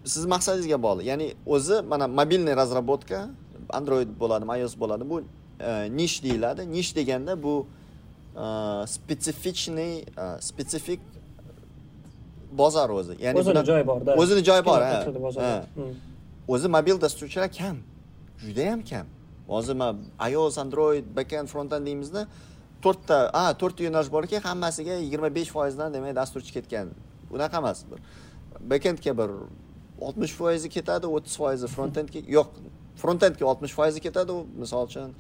Sizni 0.05 0.29
maqsadingizga 0.35 0.79
bog'liq. 0.87 1.05
Ya'ni 1.13 1.29
o'zi 1.47 1.83
mana 1.93 2.07
mobilniy 2.21 2.55
разработка 2.63 3.19
android 3.79 4.11
bo'ladimi 4.23 4.59
ios 4.61 4.75
bo'ladi 4.83 5.05
bu 5.11 5.23
e, 5.23 5.89
nish 5.99 6.23
deyiladi. 6.25 6.63
Nish 6.77 6.91
deganda 6.97 7.43
bu 7.43 7.67
spetsifичный 8.87 9.95
e, 10.23 10.25
spetsifik 10.41 11.01
bozor 12.59 12.91
o'zi. 12.91 13.17
Ya'ni 13.21 13.39
o'zini 13.39 13.65
joyi 13.65 13.87
borda 13.87 14.15
o'zini 14.15 14.45
joyi 14.45 14.65
bor. 14.65 14.81
Hmm. 14.81 15.95
o'zi 16.49 16.69
mobil 16.69 17.01
dasturchilar 17.01 17.53
kam. 17.53 17.77
Judayam 18.39 18.85
kam. 18.85 19.07
Hozir 19.49 19.75
man 19.75 19.97
ios 20.31 20.59
android 20.59 21.05
backend 21.17 21.49
frontend 21.49 21.87
deymizda 21.87 22.27
to'rtta 22.83 23.31
a 23.33 23.45
to'rtta 23.61 23.83
yo'nalish 23.87 24.13
borki 24.13 24.39
hammasiga 24.39 24.95
yigirma 25.05 25.35
besh 25.35 25.51
foizdan 25.57 25.95
demak 25.95 26.17
dasturchi 26.17 26.53
ketgan. 26.53 26.89
Unaqa 27.35 27.57
emas. 27.63 27.85
Bir 27.91 27.99
backendga 28.71 29.13
bir 29.21 29.31
oltmish 30.01 30.33
foizi 30.41 30.69
ketadi 30.69 31.07
o'ttiz 31.07 31.37
foizi 31.37 31.67
frontendga 31.67 32.21
yo'q. 32.37 32.49
Frontendga 33.03 33.45
oltmish 33.47 33.75
foizi 33.79 34.01
ketadi 34.01 34.33
u 34.33 34.47
misol 34.63 34.87
uchun 34.87 35.11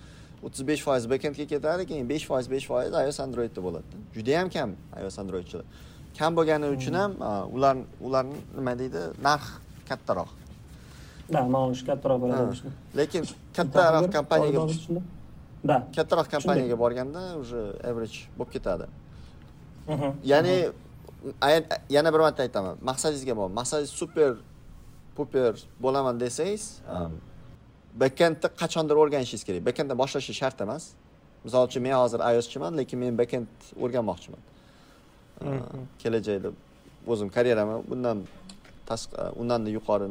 o'ttiz 0.44 0.62
besh 0.70 0.82
foiz 0.86 1.10
backendga 1.10 1.46
ketadi 1.54 1.86
keyin 1.90 2.08
besh 2.08 2.26
foiz 2.30 2.50
besh 2.50 2.66
foiz 2.70 2.92
ios 3.04 3.20
androidda 3.26 3.60
bo'ladi. 3.66 4.04
Judayam 4.16 4.48
kam 4.56 4.70
ios 5.02 5.18
androidchilar 5.22 5.66
kam 6.18 6.36
bo'lgani 6.38 6.66
uchun 6.76 6.94
ham 6.94 7.12
ular 7.54 7.76
ularni 8.00 8.38
nima 8.56 8.78
deydi? 8.78 9.02
Narx 9.22 9.44
kattaroq. 9.88 10.30
Да 11.32 11.40
maosh 11.54 11.82
kattaroq 11.88 12.18
bo'ladi 12.22 12.72
lekin 13.00 13.22
kattaroq 13.56 14.06
kompaniyaga 14.16 14.62
да 15.70 15.76
kattaroq 15.96 16.28
kompaniyaga 16.34 16.76
borganda 16.84 17.22
уже 17.42 17.60
average 17.90 18.18
bo'lib 18.38 18.52
ketadi. 18.56 18.86
Mhm. 19.88 20.08
ya'ni 20.32 20.56
yana 21.90 22.14
bir 22.14 22.20
marta 22.26 22.42
aytaman. 22.42 22.76
Maqsadingizga 22.90 23.34
bog'liq 23.40 23.54
maqsadingiz 23.60 23.90
super 24.00 24.30
puper 25.16 25.54
bo'laman 25.84 26.20
desangiz 26.20 26.64
backendni 28.02 28.48
qachondir 28.62 28.96
o'rganishingiz 29.02 29.44
kerak. 29.48 29.62
Backenddan 29.68 29.98
boshlashi 30.02 30.32
shart 30.40 30.60
emas. 30.60 30.84
Misol 31.44 31.66
uchun 31.68 31.82
men 31.82 31.94
hozir 32.02 32.20
ioschiman 32.30 32.72
lekin 32.80 32.98
men 33.02 33.18
backend 33.18 33.48
o'rganmoqchiman. 33.84 34.40
Kelajakda 36.02 36.48
o'zim 37.12 37.28
karyeramni 37.36 37.76
bundan 37.90 38.18
tashqi 38.88 39.16
undan 39.40 39.62
yuqori 39.76 40.06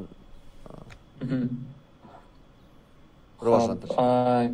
Mhm. 1.24 1.50
rivojlantirish 3.46 3.96
Hop, 3.98 4.52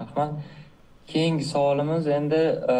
rahmat 0.00 0.30
keyingi 1.12 1.44
savolimiz 1.44 2.06
endi 2.18 2.40
e, 2.74 2.76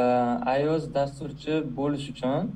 iOS 0.63 0.85
dasturchi 0.95 1.55
bo'lish 1.79 2.07
uchun 2.13 2.51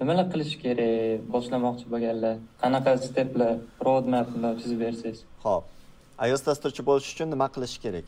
nimalar 0.00 0.26
qilish 0.32 0.54
kerak 0.64 1.20
boshlamoqchi 1.34 1.86
bo'lganlar 1.92 2.34
qanaqa 2.62 2.92
steplar 3.08 3.54
roadmaplar 3.86 4.52
chizib 4.60 4.78
bersangiz 4.84 5.20
Xo'p. 5.44 5.64
iOS 6.28 6.42
dasturchi 6.48 6.82
bo'lish 6.90 7.08
uchun 7.14 7.28
nima 7.34 7.46
qilish 7.54 7.76
kerak? 7.84 8.06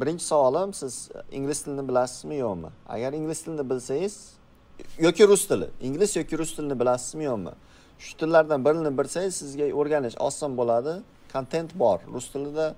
Birinchi 0.00 0.24
savolim 0.32 0.70
siz 0.80 0.94
ingliz 1.38 1.58
tilini 1.64 1.84
bilasizmi 1.90 2.36
yo'qmi? 2.44 2.70
Agar 2.94 3.10
ingliz 3.20 3.38
tilini 3.44 3.64
bilsangiz 3.70 4.14
yoki 4.98 5.28
rus 5.28 5.46
tili, 5.48 5.68
ingliz 5.80 6.16
yoki 6.16 6.38
rus 6.38 6.56
tilini 6.56 6.80
bilasizmi 6.80 7.24
yo'qmi? 7.24 7.54
Shu 7.98 8.16
tillardan 8.20 8.64
birini 8.64 8.90
bilsangiz 8.98 9.34
sizga 9.42 9.66
o'rganish 9.80 10.16
oson 10.28 10.56
bo'ladi. 10.60 10.94
Kontent 11.32 11.70
bor. 11.82 11.98
Rus 12.14 12.26
tilida 12.32 12.74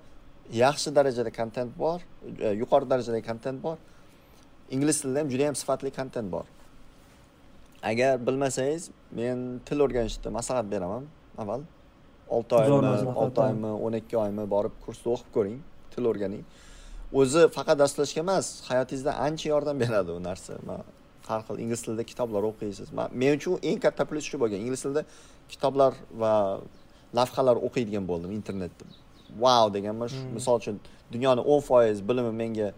yaxshi 0.52 0.94
darajada 0.96 1.30
kontent 1.30 1.72
bor, 1.78 2.00
e, 2.40 2.48
yuqori 2.62 2.90
darajadagi 2.90 3.26
kontent 3.26 3.62
bor. 3.62 3.76
Ingliz 4.70 5.00
tilida 5.02 5.20
ham 5.20 5.28
juda 5.32 5.46
ham 5.46 5.56
sifatli 5.62 5.90
kontent 5.90 6.32
bor. 6.32 6.46
Agar 7.82 8.18
bilmasangiz, 8.26 8.90
men 9.18 9.60
til 9.66 9.78
o'rganishda 9.84 10.30
maslahat 10.38 10.70
beraman. 10.72 11.04
Avval 11.38 11.62
6 12.30 12.56
Zo'r 12.70 12.84
oymi, 12.92 13.12
6 13.18 13.42
oymi, 13.46 13.70
12 13.90 14.16
oymi 14.24 14.50
borib 14.54 14.74
kursda 14.84 15.10
o'qib 15.14 15.30
ko'ring, 15.36 15.60
til 15.94 16.08
o'rganing. 16.10 16.44
O'zi 17.12 17.48
faqat 17.56 17.78
dasturlashga 17.82 18.20
emas, 18.26 18.46
hayotingizda 18.68 19.12
ancha 19.26 19.48
yordam 19.48 19.80
beradi 19.82 20.10
u 20.18 20.22
narsa. 20.22 20.58
Man 20.66 20.82
har 21.30 21.40
xil 21.46 21.56
ingliz 21.64 21.80
tilida 21.84 22.04
kitoblar 22.10 22.42
o'qiysiz. 22.50 22.88
Men 23.20 23.30
uchun 23.38 23.58
eng 23.68 23.78
katta 23.84 24.04
plyus 24.10 24.26
shu 24.30 24.36
bo'lgan. 24.42 24.60
Ingliz 24.64 24.80
tilida 24.84 25.02
kitoblar 25.52 25.92
va 26.22 26.32
lavhalar 27.18 27.56
o'qiydigan 27.66 28.04
bo'ldim 28.10 28.30
internetda. 28.38 28.84
Wow 29.42 29.64
deganman. 29.76 30.08
Shu- 30.14 30.30
Misol 30.36 30.56
uchun 30.62 30.76
dunyoni 31.14 31.42
10% 31.42 32.08
bilimi 32.08 32.32
menga 32.42 32.68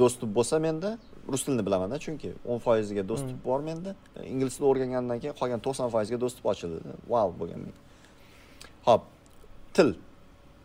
do'stib 0.00 0.30
bo'lsa 0.36 0.56
menda 0.66 0.90
rus 1.32 1.42
tilini 1.44 1.62
bilaman-da 1.66 1.96
chunki 2.04 2.30
10% 2.46 2.94
ga 2.98 3.02
do'stib 3.10 3.38
bor 3.48 3.60
menda. 3.68 3.90
Ingliz 4.32 4.52
tilini 4.56 4.68
o'rgangandan 4.72 5.18
keyin 5.22 5.34
qolgan 5.40 5.60
90% 5.66 6.14
ga 6.14 6.18
do'stib 6.24 6.44
ochildi. 6.52 6.78
Wow 7.12 7.28
bo'lgan 7.40 7.60
men. 7.66 7.74
Hop. 8.88 9.02
Til 9.76 9.90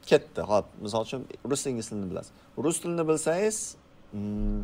ketdi. 0.09 0.41
Hop, 0.51 0.65
misol 0.83 1.01
uchun 1.07 1.21
rus 1.51 1.63
ingliz 1.71 1.87
tilini 1.89 2.07
bilasiz. 2.11 2.31
Rus 2.65 2.77
tilini 2.81 3.03
bilsangiz, 3.09 3.57
mm, 4.13 4.59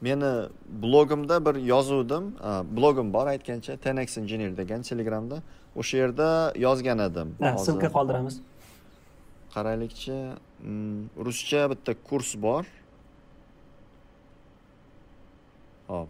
meni 0.00 0.48
blogimda 0.82 1.40
bir 1.46 1.60
yozuvdim. 1.60 2.34
Blogim 2.76 3.12
bor 3.12 3.26
aytgancha 3.26 3.74
10x 3.74 4.20
Engineer 4.20 4.56
degan 4.56 4.82
Telegramda. 4.82 5.42
O'sha 5.76 5.98
yerda 5.98 6.52
yozgan 6.56 6.98
edim. 6.98 7.34
Ссылка 7.40 7.92
qoldiramiz. 7.92 8.40
Qaraylikchi 9.54 10.16
mm, 10.62 11.24
ruscha 11.26 11.70
bitta 11.70 11.94
kurs 12.08 12.34
bor. 12.42 12.64
Hop 15.88 16.08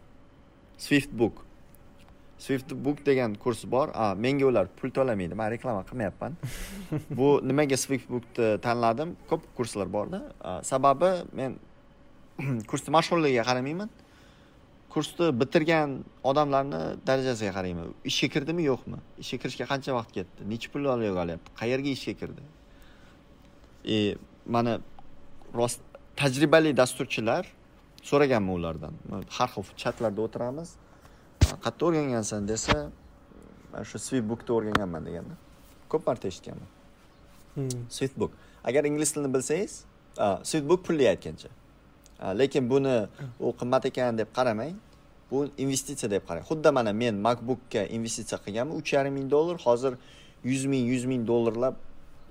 swift 0.79 1.13
book. 1.13 1.45
Swift 2.39 2.73
book 2.85 3.07
degan 3.07 3.35
kurs 3.35 3.65
bor. 3.71 3.89
A 3.95 4.15
menga 4.15 4.47
ular 4.47 4.67
pul 4.81 4.91
to'lamaydi 4.91 5.35
man 5.35 5.51
reklama 5.53 5.85
qilmayapman. 5.89 6.37
Bu 7.19 7.41
nimaga 7.45 7.77
swift 7.77 8.09
bookni 8.11 8.49
tanladim? 8.65 9.17
Ko'p 9.29 9.43
kurslar 9.57 9.93
borda. 9.93 10.23
Sababi 10.63 11.13
men 11.33 11.59
kursni 12.71 12.91
mashhurligiga 12.97 13.45
qaramayman. 13.51 13.91
Kursni 14.91 15.27
bitirgan 15.41 15.91
odamlarni 16.31 16.81
darajasiga 17.09 17.53
qarayman 17.59 17.93
ishga 18.11 18.29
kirdimi 18.35 18.63
yo'qmi? 18.71 18.99
Ishga 19.23 19.39
kirishga 19.43 19.67
qancha 19.73 19.95
vaqt 19.99 20.13
ketdi? 20.17 20.49
Necha 20.53 20.69
pul 20.73 20.89
olyapti? 20.95 21.55
Qayerga 21.61 21.91
ishga 21.97 22.15
kirdi? 22.21 22.43
E, 23.95 23.97
mana 24.47 24.81
rost 25.55 25.81
tajribali 26.21 26.77
dasturchilar 26.81 27.45
so'raganman 28.11 28.55
ulardan? 28.59 28.95
Har 29.37 29.49
xil 29.55 29.65
chatlarda 29.83 30.21
o'tiramiz. 30.27 30.75
Qayerda 31.65 31.83
o'rgangansan 31.89 32.51
desa 32.53 32.77
man 33.73 33.83
shu 33.91 33.99
switbookda 34.09 34.51
o'rganganman 34.59 35.03
deganda. 35.09 35.35
Ko'p 35.91 36.07
marta 36.09 36.29
eshitganman. 36.33 36.71
Hmm. 37.55 37.87
switbook 37.91 38.33
agar 38.65 38.85
ingliz 38.85 39.13
tilini 39.13 39.35
bilsangiz 39.35 39.73
a, 40.17 40.39
switbook 40.45 40.85
pulli 40.87 41.09
aytgancha 41.11 41.49
Э, 42.21 42.39
lekin 42.39 42.69
buni 42.71 43.09
u 43.41 43.53
qimmat 43.61 43.87
ekan 43.87 44.19
deb 44.19 44.29
qaramang. 44.37 44.77
Bu 45.31 45.47
investitsiya 45.65 46.11
deb 46.11 46.25
qarang. 46.29 46.45
Xuddi 46.45 46.71
mana 46.73 46.93
men 46.93 47.17
macbookka 47.27 47.87
investitsiya 47.97 48.39
qilganman 48.45 48.77
uch 48.81 48.93
yarim 48.93 49.15
ming 49.19 49.31
dollar 49.31 49.57
hozir 49.67 49.95
yuz 50.45 50.65
ming 50.73 50.85
yuz 50.93 51.05
ming 51.11 51.23
dollarlab 51.31 51.77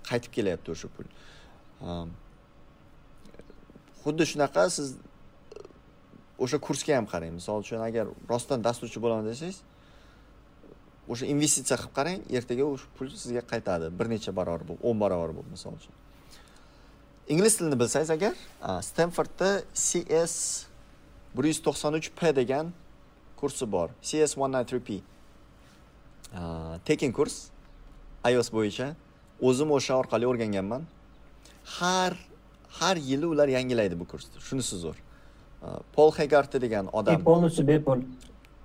qaytib 0.09 0.31
kelyapti 0.37 0.73
o'sha 0.75 0.89
pul. 0.95 1.07
Xuddi 4.03 4.23
shunaqa 4.31 4.67
siz 4.77 4.87
e, 4.93 4.99
o'sha 6.43 6.57
kursga 6.67 6.97
ham 6.99 7.07
qarang. 7.13 7.33
Misol 7.39 7.63
uchun 7.63 7.81
agar 7.89 8.05
rostdan 8.31 8.59
dasturchi 8.67 8.99
bo'laman 9.03 9.25
desangiz 9.31 9.63
o'sha 11.11 11.25
investitsiya 11.33 11.77
qilib 11.81 11.95
qarang 11.99 12.19
ertaga 12.37 12.69
o'sha 12.73 12.87
pul 12.97 13.07
sizga 13.23 13.43
qaytadi. 13.51 13.85
Bir 13.99 14.07
necha 14.13 14.31
barobar 14.39 14.67
bo'lib 14.69 14.85
o'n 14.89 14.97
barobar 15.03 15.31
bo'lib 15.37 15.51
misol 15.55 15.73
uchun. 15.79 15.95
Ingliz 17.29 17.57
tilini 17.57 17.79
bilsangiz 17.79 18.09
agar 18.09 18.33
a, 18.61 18.81
stanfordda 18.81 19.61
cs 19.73 20.65
bir 21.35 21.43
yuz 21.43 21.59
to'qson 21.65 21.93
uch 21.99 22.09
p 22.19 22.35
degan 22.35 22.71
kursi 23.39 23.71
bor. 23.71 23.89
Cs 24.01 24.37
one 24.37 24.51
nine 24.57 24.65
three 24.65 24.83
p. 24.87 25.01
Tekin 26.85 27.11
kurs 27.11 27.35
ios 28.25 28.49
bo'yicha. 28.53 28.95
O'zim 29.41 29.71
o'sha 29.71 29.93
orqali 30.01 30.25
o'rganganman. 30.27 30.83
Har 31.65 32.13
har 32.79 32.95
yili 32.97 33.25
ular 33.25 33.47
yangilaydi 33.47 33.99
bu 33.99 34.05
kursni. 34.11 34.41
Shunisi 34.47 34.75
zo'r. 34.83 34.97
Pol 35.95 36.11
hegarti 36.11 36.61
degan 36.61 36.85
и 36.85 36.89
odam 36.93 37.23
полностью 37.23 37.67
bepul. 37.67 37.99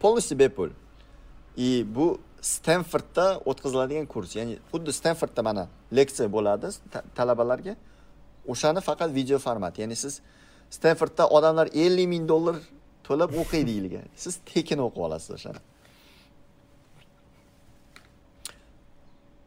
Полностью 0.00 0.38
bepul. 0.38 0.70
И 1.56 1.84
bu 1.94 2.18
stanfordda 2.40 3.40
o'tkaziladigan 3.44 4.06
kurs. 4.06 4.36
Ya'ni 4.36 4.58
xuddi 4.72 4.92
stanfordda 4.92 5.42
mana 5.42 5.68
leksiya 5.92 6.32
bo'ladi 6.32 6.68
ta- 6.92 7.04
talabalarga 7.14 7.76
o'shani 8.52 8.80
faqat 8.80 9.10
video 9.14 9.38
format. 9.38 9.78
Ya'ni 9.78 9.96
siz 9.96 10.20
stanfordda 10.70 11.28
odamlar 11.28 11.66
50 11.72 12.06
ming 12.06 12.28
dollar 12.28 12.56
to'lab 13.06 13.30
o'qiydi 13.42 13.76
yiliga. 13.78 14.02
Siz 14.16 14.38
tekin 14.52 14.78
o'qib 14.86 15.02
olasiz 15.06 15.30
o'shani. 15.38 15.60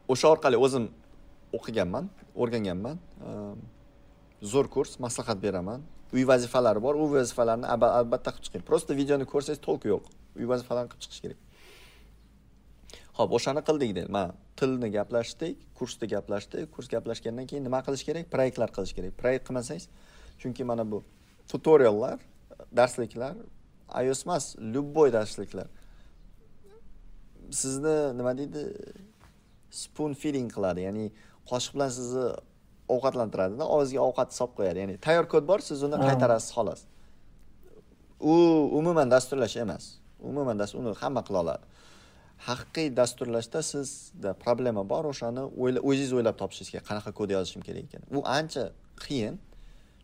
O'sha 0.07 0.27
orqali 0.33 0.57
o'zim 0.65 0.87
o'qiganman 1.57 2.09
o'rganganman. 2.35 2.97
Ehm, 3.29 3.59
zo'r 4.53 4.67
kurs 4.75 4.99
maslahat 4.99 5.41
beraman. 5.43 5.81
Uy 6.13 6.23
vazifalari 6.27 6.81
bor 6.81 6.95
u 6.95 7.09
vazifalarni 7.13 7.67
albatta 7.67 8.31
qilib 8.31 8.45
chiqing. 8.45 8.63
Просто 8.69 8.95
videoni 9.01 9.25
ko'rsangiz 9.33 9.59
to'lqi 9.67 9.93
yo'q. 9.93 10.03
Uy 10.39 10.45
vazifalarini 10.53 10.89
qilib 10.91 11.03
chiqish 11.05 11.21
kerak. 11.25 11.46
Ho'p 13.17 13.31
o'shani 13.37 13.61
qildik 13.67 13.95
deydi 13.95 14.11
man 14.17 14.33
tilni 14.59 14.89
gaplashdik 14.97 15.55
kursda 15.77 16.05
gaplashdik. 16.13 16.71
Kurs 16.73 16.87
gaplashgandan 16.93 17.45
keyin 17.49 17.63
nima 17.67 17.79
qilish 17.87 18.03
kerak? 18.07 18.25
Proyektlar 18.33 18.69
qilish 18.75 18.93
kerak. 18.97 19.13
Proyekt 19.21 19.43
qilmasangiz 19.47 19.85
chunki 20.41 20.63
mana 20.63 20.83
bu 20.91 21.03
tutoriallar 21.51 22.17
darsliklar 22.79 23.35
ios 24.03 24.21
emas 24.25 24.55
любой 24.75 25.09
darsliklar 25.17 25.67
sizni 27.61 27.95
nima 28.19 28.37
deydi? 28.37 28.63
Spoon 29.71 30.13
feeding 30.21 30.47
qiladi 30.55 30.85
ya'ni 30.87 31.05
qoshiq 31.49 31.73
bilan 31.75 31.89
sizni 31.99 32.27
ovqatlantiradida 32.95 33.65
og'izga 33.75 34.01
ovqat 34.09 34.29
solib 34.37 34.53
qo'yadi. 34.59 34.77
Ya'ni 34.83 34.95
tayyor 35.05 35.25
kod 35.33 35.43
bor 35.49 35.59
siz 35.69 35.83
uni 35.87 35.97
qaytarasiz 36.07 36.51
xolos. 36.57 36.81
U 38.19 38.35
umuman 38.79 39.11
dasturlash 39.15 39.57
emas. 39.65 39.83
Umuman 40.29 40.57
uni 40.81 40.93
hamma 41.01 41.21
qila 41.27 41.39
oladi 41.45 41.65
haqiqiy 42.45 42.95
dasturlashda 42.95 43.61
sizda 43.63 44.33
problema 44.33 44.83
bor 44.89 45.05
o'shani 45.11 45.43
o'zingiz 45.89 46.13
o'ylab 46.17 46.37
topishingiz 46.41 46.71
kerak 46.73 46.85
qanaqa 46.89 47.11
kod 47.19 47.29
yozishim 47.35 47.61
kerak 47.67 47.83
ekan. 47.89 48.01
U 48.17 48.21
ancha 48.37 48.63
qiyin 49.05 49.39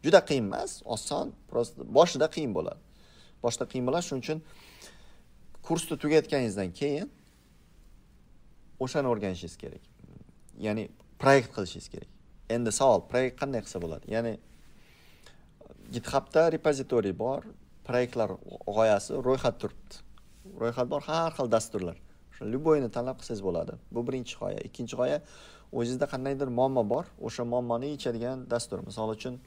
juda 0.06 0.20
qiyin 0.30 0.46
emas 0.50 0.82
oson 0.96 1.34
просто 1.52 1.86
boshida 1.98 2.28
qiyin 2.36 2.54
bo'ladi. 2.58 2.80
Boshida 3.44 3.66
qiyin 3.72 3.86
bo'ladi 3.88 4.06
shuning 4.10 4.24
uchun 4.26 4.40
kursni 5.68 5.96
tugatganingizdan 6.04 6.72
keyin 6.80 7.08
o'shani 8.84 9.08
o'rganishingiz 9.14 9.56
kerak. 9.64 9.84
Ya'ni 10.66 10.84
proyekt 11.22 11.50
qilishingiz 11.56 11.88
kerak. 11.94 12.10
Endi 12.56 12.72
savol 12.80 13.02
proyekt 13.12 13.36
qanday 13.42 13.62
qilsa 13.66 13.80
bo'ladi? 13.84 14.06
Ya'ni 14.16 14.34
githubda 15.96 16.42
repozitoriy 16.56 17.16
bor 17.26 17.42
proyektlar 17.88 18.30
g'oyasi 18.78 19.22
ro'yxat 19.28 19.56
turibdi. 19.62 19.96
Ro'yxat 20.62 20.88
bor 20.94 21.02
har 21.10 21.32
xil 21.38 21.52
dasturlar. 21.56 21.98
Любойni 22.42 22.90
tanlab 22.92 23.20
qilsangiz 23.20 23.44
bo'ladi. 23.44 23.74
Bu 23.92 24.08
birinchi 24.08 24.38
g'oya. 24.40 24.60
Ikkinchi 24.68 24.96
g'oya 25.00 25.20
o'zingizda 25.72 26.08
qandaydir 26.14 26.48
muammo 26.48 26.84
bor. 26.90 27.06
O'sha 27.22 27.44
muammoni 27.44 27.94
yechadigan 27.96 28.50
dastur. 28.50 28.80
Misol 28.90 29.10
uchun 29.16 29.40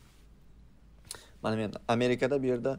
mana 1.42 1.56
men 1.56 1.72
amerikada 1.88 2.42
bu 2.42 2.46
yerda 2.46 2.78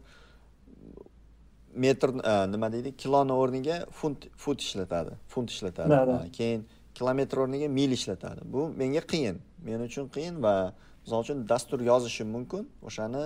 metr 1.74 2.10
e, 2.32 2.52
nima 2.52 2.72
deydi? 2.74 2.96
Kiloni 2.98 3.34
o'rniga 3.42 3.86
funt 3.92 4.28
fut 4.38 4.62
ishlatadi. 4.62 5.12
Funt 5.28 5.52
ishlatadi. 5.52 6.32
Keyin 6.32 6.66
kilometr 6.96 7.38
o'rniga 7.44 7.68
mil 7.68 7.92
ishlatadi. 7.92 8.42
Bu 8.54 8.70
menga 8.70 9.04
qiyin. 9.14 9.38
Men 9.64 9.80
uchun 9.90 10.10
qiyin 10.16 10.42
va 10.44 10.74
misol 11.04 11.22
uchun 11.26 11.50
dastur 11.50 11.80
yozishim 11.92 12.28
mumkin. 12.36 12.70
O'shani 12.84 13.26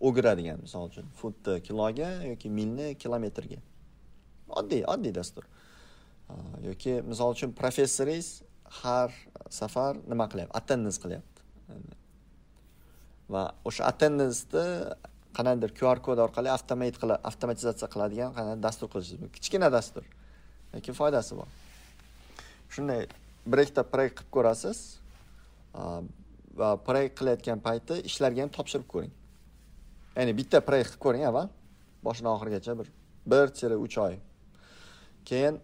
o'giradigan 0.00 0.60
misol 0.66 0.88
uchun 0.90 1.06
futni 1.20 1.60
kiloga 1.68 2.10
yoki 2.30 2.48
milni 2.58 2.94
kilometrga. 3.02 3.58
Oddiy 4.60 4.84
oddiy 4.94 5.14
dastur 5.14 5.44
Э, 6.30 6.66
yoki 6.68 7.00
misol 7.06 7.34
uchun 7.34 7.52
professoringiz 7.56 8.42
har 8.82 9.14
safar 9.50 9.96
nima 10.08 10.28
qilyapti? 10.30 10.56
Attendens 10.60 10.98
qilyapti. 11.02 11.46
Va 13.30 13.44
o'sha 13.68 13.86
attendensni 13.90 14.66
qandaydir 15.36 15.74
qr 15.78 16.02
kod 16.06 16.22
orqali 16.26 16.50
avtomat 16.50 16.98
qila 17.02 17.18
avtomatizatsiya 17.30 17.88
qiladigan 17.94 18.34
qanaqadir 18.36 18.62
dastur 18.66 18.90
qilishingiz 18.92 19.22
mumkin. 19.24 19.40
Kichkina 19.40 19.70
dastur. 19.72 20.06
Lekin 20.74 20.96
foydasi 21.00 21.36
bor. 21.38 21.48
Shunday 22.74 23.06
bir 23.46 23.62
ikkita 23.64 23.84
proyekt 23.92 24.18
qilib 24.20 24.32
ko'rasiz 24.36 24.80
e, 25.74 25.82
va 26.60 26.70
proyekt 26.88 27.18
qilayotgan 27.20 27.62
payti 27.66 28.00
ishlarga 28.10 28.46
ham 28.46 28.52
topshirib 28.56 28.86
ko'ring. 28.94 29.14
Ya'ni 30.16 30.36
bitta 30.40 30.62
proyekt 30.68 30.92
qilib 30.92 31.04
ko'ring 31.06 31.26
avval. 31.30 31.50
Boshidan 32.06 32.32
oxirigacha 32.34 32.78
bir 32.80 32.92
bir 33.30 33.54
tira 33.60 33.76
uch 33.86 33.98
oy. 34.06 34.18
Keyin 35.24 35.60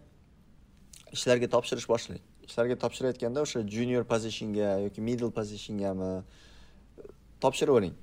ishlarga 1.15 1.47
topshirish 1.55 1.87
boshlang 1.93 2.21
ishlarga 2.47 2.75
topshirayotganda 2.83 3.39
o'sha 3.45 3.59
junior 3.75 4.03
positionga 4.13 4.69
yoki 4.85 5.01
middle 5.09 5.31
positiongami 5.39 6.11
topshiravering 7.43 7.95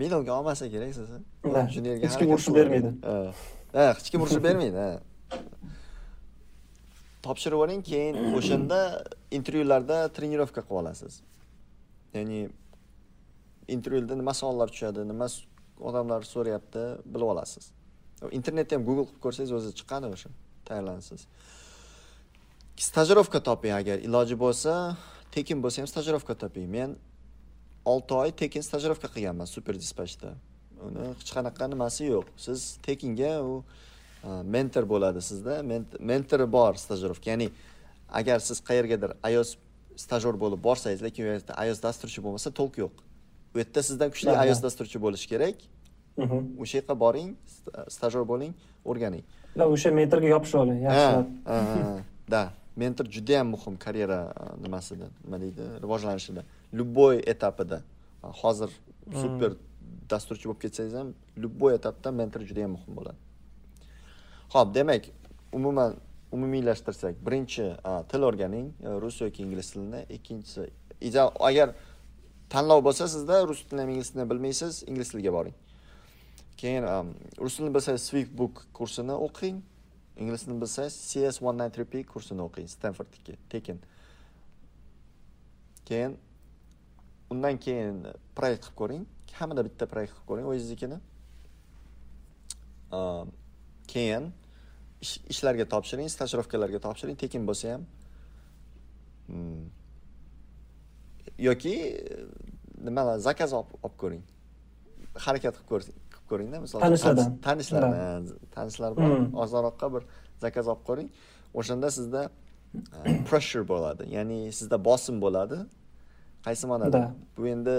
middlega 0.00 0.32
olmasa 0.38 0.70
kerak 0.74 0.94
sizni 0.94 1.20
juniorga 1.74 2.06
hech 2.06 2.18
kim 2.18 2.30
urishib 2.34 2.54
bermaydi. 2.60 2.90
Ha. 3.06 3.94
Hech 3.98 4.10
kim 4.12 4.20
urishib 4.24 4.44
bermaydi 4.48 4.86
topshirib 7.26 7.56
yuboring 7.56 7.82
keyin 7.90 8.16
o'shanda 8.38 8.78
intervyularda 9.38 9.96
trenirovka 10.16 10.62
qilib 10.62 10.78
olasiz. 10.82 11.20
Ya'ni 12.14 12.40
intervyuda 13.76 14.16
nima 14.20 14.34
savollar 14.40 14.68
tushadi 14.74 15.04
nima 15.12 15.28
odamlar 15.88 16.22
so'rayapti 16.32 16.84
bilib 17.14 17.28
olasiz. 17.34 17.64
Internetda 18.38 18.76
ham 18.76 18.84
google 18.88 19.06
qilib 19.08 19.22
ko'rsangiz 19.26 19.52
o'zi 19.58 19.70
chiqadi 19.80 20.06
o'sha 20.16 20.30
tayyorlanasiz 20.68 21.26
stajirovka 22.80 23.40
toping 23.44 23.74
agar 23.76 23.98
iloji 24.00 24.36
bo'lsa 24.40 24.96
tekin 25.34 25.60
bo'lsa 25.62 25.82
ham 25.82 25.88
stajirovka 25.90 26.34
toping. 26.34 26.68
Men 26.76 26.96
olti 27.84 28.14
oy 28.14 28.30
tekin 28.32 28.62
stajirovka 28.64 29.08
qilganman 29.14 29.48
super 29.48 29.74
dispachda 29.76 30.32
uni 30.86 31.10
hech 31.20 31.32
qanaqa 31.36 31.68
nimasi 31.68 32.08
yo'q. 32.08 32.26
Siz 32.36 32.78
tekinga 32.86 33.32
u 33.44 33.62
mentor 34.54 34.84
bo'ladi 34.92 35.20
sizda. 35.20 35.60
Mentori 36.10 36.46
bor 36.56 36.74
stajirovka. 36.80 37.30
Ya'ni 37.32 37.50
agar 38.20 38.40
siz 38.40 38.62
qayergadir 38.68 39.12
ios 39.32 39.56
stajyor 39.96 40.38
bo'lib 40.40 40.60
borsangiz 40.68 41.02
lekin 41.04 41.24
u 41.24 41.28
yerda 41.34 41.52
ios 41.66 41.82
dasturchi 41.84 42.24
bo'lmasa 42.24 42.48
to'lq 42.58 42.80
yo'q. 42.84 42.94
U 43.54 43.56
yerda 43.60 43.82
sizdan 43.88 44.08
kuchli 44.14 44.32
ios 44.46 44.62
dasturchi 44.64 44.98
bo'lishi 45.04 45.28
kerak. 45.32 45.60
O'sha 46.62 46.80
yoqqa 46.80 46.96
boring 47.04 47.36
stajyor 47.96 48.24
bo'ling 48.32 48.56
o'rganing. 48.84 49.24
O'sha 49.68 49.92
mentorga 50.00 50.32
yopishib 50.32 50.58
oling. 50.62 50.80
Yaxshilab 50.86 51.26
да 52.30 52.42
mentor 52.76 53.06
judayam 53.06 53.48
muhim 53.54 53.76
karyera 53.76 54.32
nimasida 54.62 55.08
nima 55.24 55.40
deydi 55.40 55.62
rivojlanishida. 55.82 56.44
Любой 56.72 57.16
etapida 57.26 57.82
hozir 58.22 58.70
super 59.12 59.52
dasturchi 60.10 60.48
bo'lib 60.48 60.60
ketsangiz 60.60 60.94
ham 60.94 61.14
любой 61.36 61.74
etapda 61.74 62.10
mentor 62.10 62.40
judayam 62.40 62.70
muhim 62.76 62.96
bo'ladi. 62.98 63.18
Ho'p 64.54 64.74
demak 64.74 65.04
umuman 65.52 65.96
umumiylashtirsak 66.32 67.14
birinchi 67.26 67.66
til 68.10 68.22
o'rganing 68.28 68.68
rus 69.02 69.20
yoki 69.20 69.42
ingliz 69.42 69.70
tilini 69.72 70.04
ikkinchisi 70.16 70.70
agar 71.40 71.74
tanlov 72.50 72.84
bo'lsa 72.86 73.08
sizda 73.08 73.46
rus 73.48 73.64
tilini 73.64 73.80
ham 73.82 73.90
ingliz 73.90 74.10
tilini 74.10 74.30
bilmaysiz 74.30 74.82
ingliz 74.86 75.10
tiliga 75.10 75.32
boring. 75.32 75.56
Keyin 76.56 76.84
rus 77.40 77.56
tilini 77.56 77.74
bilsangiz 77.74 78.02
swift 78.02 78.32
book 78.38 78.66
kursini 78.74 79.16
o'qing 79.26 79.56
ingliz 80.20 80.44
tilini 80.44 80.60
bilsangiz 80.62 80.96
cs 81.10 81.42
one 81.42 81.56
nine 81.58 81.72
three 81.74 81.88
p 81.92 82.02
kursini 82.12 82.42
o'qing 82.46 82.68
stanfordniki 82.68 83.36
tekin. 83.52 83.80
Keyin 85.88 86.18
undan 87.30 87.58
keyin 87.58 88.04
proyekt 88.36 88.64
qilib 88.66 88.76
ko'ring. 88.80 89.06
Kamida 89.38 89.64
bitta 89.64 89.86
proyekt 89.86 90.12
qilib 90.14 90.28
ko'ring 90.30 90.46
o'zingiznikini 90.52 91.00
keyin 93.92 94.32
ishlarga 95.02 95.66
topshiring 95.72 96.08
stajirovkalarga 96.10 96.80
topshiring 96.86 97.18
tekin 97.18 97.46
bo'lsa 97.48 97.74
ham. 97.74 97.86
Hmm. 99.26 99.64
Yoki 101.38 101.74
e, 101.80 102.18
nimalar 102.84 103.18
zakaz 103.18 103.52
olib 103.56 103.96
ko'ring. 104.02 104.22
Harakat 105.26 105.56
qilib 105.56 105.68
ko'ring 105.72 106.09
ko'ringda 106.30 106.60
misol 106.64 106.82
tanishlardan. 106.84 107.36
tanishlardan. 107.46 108.28
Tanishlar 108.56 108.96
bor. 108.96 109.10
Hmm. 109.10 109.34
ozonroqqa 109.42 109.92
bir 109.94 110.02
zakaz 110.44 110.68
olib 110.72 110.84
ko'ring. 110.88 111.08
O'shanda 111.54 111.90
sizda 111.98 112.22
pressure 113.28 113.64
bo'ladi. 113.72 114.06
Ya'ni 114.16 114.52
sizda 114.58 114.78
bosim 114.84 115.20
bo'ladi. 115.24 115.58
Qaysi 116.46 116.70
ma'noda? 116.72 117.02
Bu 117.36 117.48
endi 117.54 117.76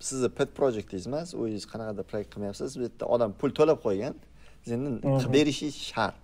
sizni 0.00 0.28
pet 0.38 0.54
projektingiz 0.58 1.06
emas 1.10 1.34
o'zingiz 1.34 1.66
qanaqadir 1.72 2.04
proyekt 2.10 2.30
qilmayapsiz. 2.34 2.78
Bu 2.78 2.86
yerda 2.86 3.10
odam 3.14 3.34
pul 3.40 3.50
to'lab 3.58 3.82
qo'ygan 3.86 4.14
siz 4.62 4.72
endi 4.78 4.94
qilib 5.04 5.34
berishingiz 5.36 5.76
shart. 5.90 6.18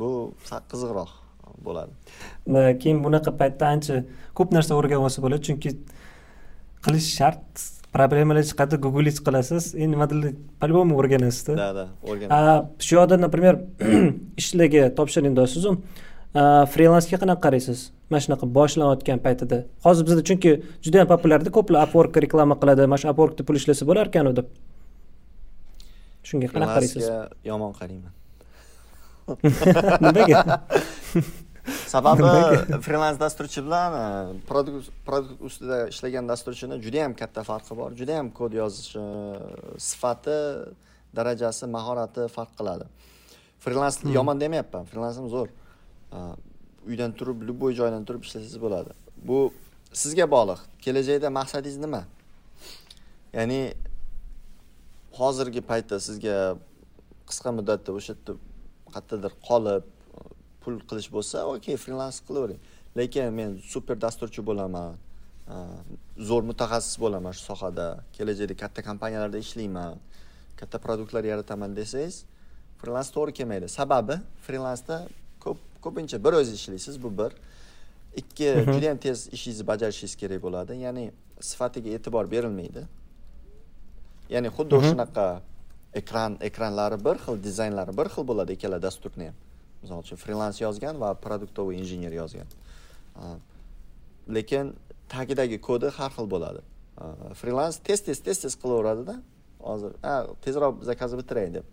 Bu 0.00 0.10
qiziqroq 0.72 1.12
bo'ladi. 1.66 1.92
Keyin 2.82 3.04
bunaqa 3.04 3.32
paytda 3.42 3.68
ancha 3.74 3.96
ko'p 4.38 4.54
narsa 4.56 4.78
o'rganib 4.78 5.08
olsa 5.08 5.24
bo'ladi 5.24 5.48
chunki 5.48 5.70
qilish 6.84 7.08
shart 7.18 7.64
problemalar 7.94 8.44
chiqadi 8.50 8.76
googlingiz 8.84 9.18
qilasiz 9.26 9.64
endi 9.74 9.90
nimadirlar 9.94 10.32
по 10.60 10.64
любому 10.70 10.92
o'rganasizda 11.00 11.54
да 11.62 11.68
да 11.78 11.84
o'rganasiz 12.10 12.86
shu 12.86 12.92
yoqda 12.98 13.16
например 13.26 13.54
ishlarga 14.40 14.82
topshiring 14.98 15.34
deyapsizu 15.38 15.70
frilansga 16.72 17.16
qanaqa 17.22 17.40
qaraysiz 17.46 17.78
mana 18.10 18.20
shunaqa 18.24 18.46
boshlanayotgan 18.58 19.18
paytida 19.26 19.58
hozir 19.84 20.02
bizda 20.08 20.22
chunki 20.28 20.50
juda 20.84 20.96
yam 21.02 21.08
populyarda 21.14 21.50
ko'plar 21.56 21.78
upwork 21.86 22.14
reklama 22.24 22.54
qiladi 22.62 22.80
mana 22.92 23.00
shu 23.02 23.08
upworkda 23.12 23.42
pul 23.48 23.56
ishlasa 23.60 23.84
bo'larkanu 23.90 24.30
deb 24.38 24.46
shunga 26.28 26.48
qanaqa 26.54 26.72
qaraysiz 26.76 27.04
yomon 27.50 27.72
qarayman 27.80 28.12
nimaga 30.04 30.36
sababi 31.66 32.22
frilans 32.82 33.20
dasturchi 33.20 33.62
bilan 33.66 33.92
e, 33.92 34.40
produkt 34.48 34.90
produkt 35.06 35.42
ustida 35.42 35.88
ishlagan 35.88 36.28
dasturchini 36.28 36.80
juda 36.82 36.96
yam 36.96 37.14
katta 37.14 37.42
farqi 37.42 37.76
bor. 37.76 37.90
Juda 38.00 38.12
yam 38.18 38.30
kod 38.30 38.52
yozishi 38.52 39.02
sifati 39.78 40.38
darajasi 41.16 41.66
mahorati 41.66 42.28
farq 42.36 42.56
qiladi. 42.58 42.86
Frilans 43.60 44.02
hmm. 44.02 44.14
yomon 44.18 44.40
demayapman. 44.40 44.84
Frilans 44.90 45.16
ham 45.16 45.28
zo'r. 45.34 45.50
E, 46.12 46.18
uydan 46.88 47.12
turib 47.18 47.46
любой 47.48 47.78
joydan 47.78 48.04
turib 48.04 48.26
ishlasangiz 48.26 48.58
bo'ladi. 48.64 48.96
Bu 49.28 49.52
sizga 49.92 50.26
bog'liq. 50.34 50.60
Kelajakda 50.84 51.30
maqsadingiz 51.30 51.78
nima? 51.84 52.02
Ya'ni 53.32 53.62
hozirgi 55.18 55.60
paytda 55.70 56.00
sizga 56.00 56.36
qisqa 57.28 57.50
muddatda 57.58 57.94
o'sha 57.98 58.14
yerda 58.14 58.32
qayerdadir 58.94 59.34
qolib 59.48 59.91
pul 60.64 60.80
qilish 60.88 61.10
bo'lsa 61.16 61.46
okey 61.54 61.76
frilans 61.84 62.20
qilavering 62.26 62.60
lekin 62.96 63.32
men 63.38 63.58
super 63.72 63.96
dasturchi 64.04 64.42
bo'laman 64.48 64.96
zo'r 66.28 66.44
mutaxassis 66.50 66.98
bo'laman 67.00 67.32
shu 67.36 67.44
sohada. 67.50 67.86
Kelajakda 68.16 68.54
katta 68.62 68.82
kompaniyalarda 68.82 69.38
ishlayman 69.38 69.98
katta 70.56 70.78
produktlar 70.78 71.24
yarataman 71.24 71.76
desangiz 71.76 72.24
frilans 72.80 73.10
to'g'ri 73.14 73.32
kelmaydi. 73.38 73.68
Sababi 73.68 74.16
frilansda 74.46 74.96
ko'p 75.44 75.58
ko'pincha 75.84 76.24
bir 76.24 76.32
o'zingiz 76.40 76.60
ishlaysiz 76.60 77.02
bu 77.02 77.10
bir. 77.18 77.32
Ikki 78.16 78.48
mhm. 78.54 78.72
juda 78.72 78.86
yam 78.86 78.98
tez 78.98 79.28
ishingizni 79.36 79.66
bajarishingiz 79.66 80.16
kerak 80.22 80.42
bo'ladi. 80.46 80.72
Ya'ni 80.86 81.04
sifatiga 81.40 81.90
e'tibor 81.96 82.30
berilmaydi. 82.34 82.82
Ya'ni 84.34 84.48
xuddi 84.56 84.74
mhm. 84.74 84.90
shunaqa 84.90 85.26
ekran 86.00 86.38
ekranlari 86.48 87.04
bir 87.06 87.16
xil 87.24 87.42
dizaynlari 87.46 87.92
bir 87.98 88.06
xil 88.14 88.28
bo'ladi 88.30 88.52
ikkala 88.56 88.82
dasturni 88.82 89.26
ham 89.30 89.36
misol 89.82 89.98
uchun 90.04 90.16
frilans 90.16 90.60
yozgan 90.60 91.00
va 91.00 91.14
produktoviy 91.14 91.78
injener 91.82 92.12
yozgan. 92.12 92.48
Lekin 94.28 94.74
tagidagi 95.08 95.58
kodi 95.60 95.90
har 95.98 96.10
xil 96.16 96.26
bo'ladi. 96.34 96.62
Frilans 97.40 97.78
tez 97.86 98.00
tez 98.06 98.20
tez 98.26 98.38
tez 98.42 98.54
qilaveradida 98.62 99.16
hozir 99.60 99.92
tezroq 100.44 100.84
zakazni 100.88 101.18
bitiray 101.22 101.48
deb. 101.54 101.66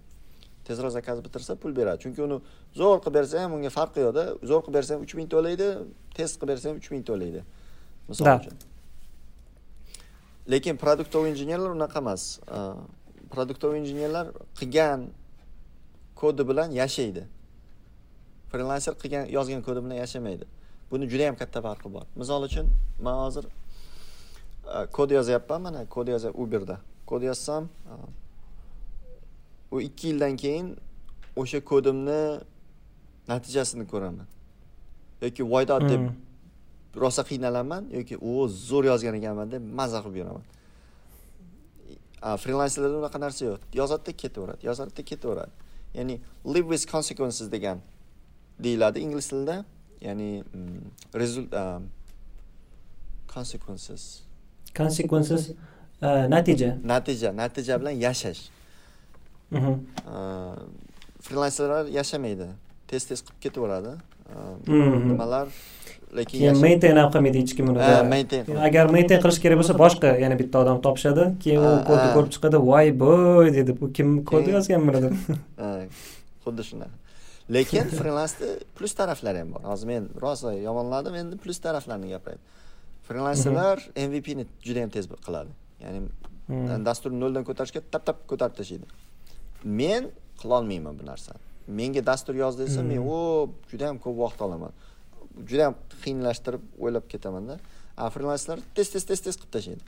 Tezroq 0.67 0.91
zakaz 0.91 1.23
bitirsa 1.25 1.55
pul 1.55 1.75
beradi. 1.75 2.01
Chunki 2.03 2.21
uni 2.21 2.37
zo'r 2.77 2.99
qilib 3.03 3.15
bersa 3.19 3.43
ham 3.43 3.53
unga 3.57 3.71
farqi 3.77 4.03
yo'qda 4.05 4.23
zo'r 4.49 4.61
qilib 4.65 4.77
bersa 4.79 4.95
ham 4.95 5.05
uch 5.05 5.13
ming 5.19 5.29
to'laydi 5.33 5.69
tez 6.17 6.35
qilib 6.39 6.51
bersa 6.53 6.69
ham 6.69 6.77
uch 6.81 6.89
ming 6.93 7.03
to'laydi. 7.09 7.41
Misol 8.09 8.25
uchun. 8.35 8.55
Lekin 10.53 10.77
produktoviy 10.83 11.31
injenerlar 11.33 11.71
unaqa 11.77 11.99
emas. 12.03 12.23
Produktoviy 13.33 13.79
injenerlar 13.83 14.25
qilgan 14.59 15.09
kodi 16.21 16.43
bilan 16.49 16.69
yashaydi 16.81 17.23
frilanser 18.51 18.93
qilgan 19.01 19.25
yozgan 19.38 19.62
kodi 19.62 19.83
bilan 19.85 19.97
yashamaydi. 20.03 20.45
Buni 20.91 21.09
juda 21.09 21.23
yam 21.29 21.35
katta 21.35 21.62
farqi 21.62 21.93
bor. 21.93 22.05
Misol 22.15 22.43
uchun 22.49 22.67
man 22.99 23.15
hozir 23.25 23.45
kod 24.91 25.12
yozyapman 25.12 25.62
mana 25.62 25.85
kod 25.85 26.07
yozyapman 26.07 26.43
uberda. 26.43 26.77
Kod 27.05 27.21
yozsam 27.23 27.69
u 29.71 29.81
ikki 29.81 30.07
yildan 30.07 30.35
keyin 30.38 30.77
o'sha 31.35 31.59
kodimni 31.71 32.21
natijasini 33.27 33.88
ko'raman. 33.88 34.27
Yoki 35.21 35.43
voydod 35.43 35.81
deb 35.89 36.01
hmm. 36.01 36.15
rosa 36.95 37.23
qiynalaman 37.23 37.89
yoki 37.97 38.17
o 38.17 38.47
zo'r 38.47 38.85
yozgan 38.91 39.15
ekanman 39.21 39.51
deb 39.51 39.63
maza 39.81 40.01
qilib 40.03 40.17
yuraman. 40.21 40.45
Frilanserlarda 42.43 42.97
unaqa 43.03 43.19
narsa 43.25 43.45
yo'q. 43.45 43.62
Yozadida 43.81 44.12
ketaveradi 44.23 44.65
yozadida 44.69 45.03
ketaveradi. 45.12 45.53
Ya'ni 45.93 46.19
live 46.53 46.67
with 46.71 46.91
consequences 46.91 47.47
degan 47.51 47.77
deyiladi 48.63 48.99
ingliz 48.99 49.27
tilida. 49.29 49.65
Ya'ni 50.01 50.43
mm, 50.53 51.19
result 51.19 51.53
consequences. 53.33 54.21
Consequences 54.77 55.49
natija. 56.01 56.77
Natija 56.83 57.31
natija 57.31 57.79
bilan 57.79 57.91
yashash. 57.91 58.49
Frilanserlar 61.21 61.85
yashamaydi. 61.91 62.47
Tez 62.87 63.05
tez 63.05 63.21
qilib 63.21 63.41
ketaveradi. 63.41 63.97
Nimalar? 64.67 65.47
Lekin 66.15 66.39
keyin 66.39 66.57
maintain 66.61 66.97
ham 66.97 67.11
qilmaydi 67.13 67.41
hech 67.43 67.55
kim 67.57 67.67
uni. 67.69 67.89
Maintain. 68.09 68.47
agar 68.67 68.89
maintain 68.93 69.21
qilish 69.21 69.41
kerak 69.43 69.59
bo'lsa 69.61 69.75
boshqa 69.77 70.13
yana 70.23 70.37
bitta 70.39 70.63
odam 70.63 70.79
topishadi 70.85 71.25
keyin 71.43 71.61
u 71.61 71.73
kodni 71.89 72.07
ko'rib 72.15 72.31
chiqadi 72.35 72.61
voy 72.69 72.87
boy 73.03 73.51
deydi 73.57 73.75
bu 73.81 73.91
kim 73.99 74.15
kod 74.31 74.49
yozgan 74.53 74.87
buni 74.87 75.03
deb 75.05 75.13
xuddi 76.45 76.65
shunaqa 76.69 77.08
lekin 77.49 77.89
frilansni 77.99 78.49
plus 78.77 78.93
taraflari 78.93 79.43
ham 79.43 79.53
bor. 79.53 79.63
Hozir 79.71 79.88
men 79.88 80.09
rosa 80.21 80.53
yomonladim 80.53 81.15
endi 81.21 81.38
plus 81.38 81.59
taraflarini 81.65 82.15
gapiray 82.15 82.39
frilanserlar 83.09 83.89
mvpni 83.95 84.45
juda 84.65 84.79
yam 84.85 84.91
tez 84.93 85.07
qiladi. 85.25 85.53
Ya'ni 85.83 86.01
dasturni 86.85 87.19
noldan 87.23 87.45
ko'tarishga 87.47 87.81
tap 87.93 88.05
tap 88.05 88.25
ko'tarib 88.29 88.57
tashlaydi. 88.59 88.88
Men 89.79 90.09
qilolmayman 90.41 90.97
bu 90.99 91.05
narsani. 91.12 91.41
Menga 91.79 92.05
dastur 92.05 92.38
yoz 92.38 92.57
desa 92.57 92.83
men 92.83 93.01
o 93.01 93.17
hmm. 93.17 93.55
juda 93.71 93.89
yam 93.89 93.97
ko'p 94.03 94.17
vaqt 94.23 94.41
olaman. 94.47 94.75
Juda 95.49 95.69
yam 95.69 95.75
qiyinlashtirib 96.03 96.63
o'ylab 96.83 97.09
ketamanda 97.13 97.57
a 97.97 98.09
frilanslar 98.13 98.62
tez 98.75 98.93
tez 98.93 99.05
tez 99.09 99.25
tez 99.25 99.39
qilib 99.39 99.51
tashlaydi. 99.57 99.83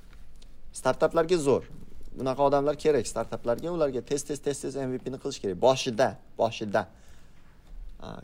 Startaplarga 0.81 1.37
zo'r. 1.47 1.69
Bunaqa 2.17 2.47
odamlar 2.49 2.75
kerak. 2.83 3.05
Startaplarga 3.13 3.71
ularga 3.75 4.01
tez 4.11 4.25
tez 4.27 4.41
tez 4.45 4.65
tez 4.65 4.79
mvpni 4.81 5.21
qilish 5.23 5.39
kerak. 5.43 5.61
Boshida 5.67 6.09
boshida 6.41 6.87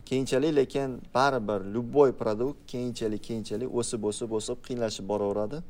keyinchalik 0.05 0.55
lekin 0.55 1.01
baribir 1.13 1.61
любой 1.75 2.13
produkt 2.13 2.57
keyinchalik 2.67 3.23
keyinchalik 3.23 3.69
o'sib 3.79 4.03
o'sib 4.09 4.31
o'sib 4.31 4.57
qiyinlashib 4.67 5.05
boraveradi. 5.11 5.61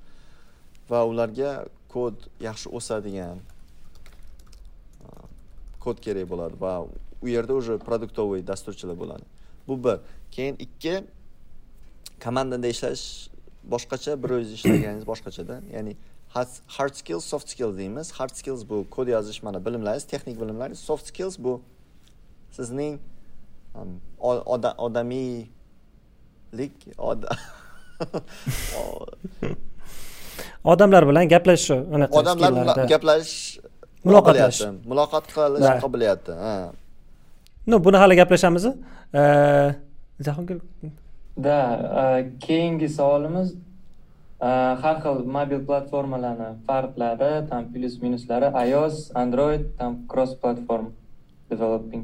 Va 0.90 1.04
ularga 1.04 1.68
kod 1.92 2.16
yaxshi 2.40 2.72
o'sadigan 2.78 3.42
kod 5.84 6.00
kerak 6.06 6.30
bo'ladi 6.32 6.56
va 6.62 6.74
u 7.22 7.28
yerda 7.28 7.54
уже 7.54 7.78
продуктовый 7.78 8.48
dasturchilar 8.48 8.96
bo'ladi. 9.00 9.26
Bu 9.68 9.84
bir. 9.84 10.00
Keyin 10.32 10.56
ikki 10.56 11.04
komandada 12.24 12.68
ishlash 12.68 13.30
boshqacha 13.72 14.24
bir 14.24 14.30
o'zingiz 14.30 14.54
ishlaganingiz 14.60 15.06
boshqachada. 15.12 15.62
Ya'ni 15.76 15.96
hard 16.78 16.96
skills 16.96 17.26
soft 17.26 17.50
skills 17.50 17.78
deymiz. 17.78 18.12
Hard 18.12 18.34
skills 18.40 18.70
bu 18.70 18.86
kod 18.90 19.08
yozish 19.08 19.44
mana 19.44 19.66
bilimlaringiz 19.66 20.08
texnik 20.08 20.42
bilimlaringiz 20.42 20.80
soft 20.80 21.08
skills 21.08 21.40
bu 21.40 21.62
sizning 22.52 23.00
odamiylik 24.86 26.76
odamlar 30.72 31.04
bilan 31.10 31.26
gaplashish 31.34 31.72
odamlar 32.22 32.50
bilan 32.54 32.88
gaplashish 32.94 33.38
muloqotlash. 34.08 34.60
muloqot 34.92 35.26
qilish 35.36 35.82
qobiliyati 35.84 36.32
ha. 36.44 36.54
Ну 37.68 37.76
buni 37.86 37.98
hali 37.98 38.16
gaplashamiz. 38.16 38.66
Jahongir 40.26 40.58
да 41.38 41.58
keyingi 42.46 42.90
savolimiz 42.90 43.50
har 44.84 44.96
xil 45.04 45.18
mobil 45.38 45.60
platformalarni 45.70 46.50
farqlari 46.68 47.32
там 47.50 47.64
plyus 47.74 47.96
minuslari 48.06 48.48
ios 48.70 48.96
android 49.24 49.64
там 49.80 49.92
cross 50.12 50.32
platform 50.42 50.86
developing 51.52 52.04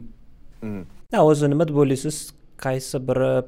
o'zi 1.22 1.48
nima 1.48 1.68
deb 1.68 1.78
o'ylaysiz 1.78 2.34
qaysi 2.58 3.00
biri? 3.08 3.44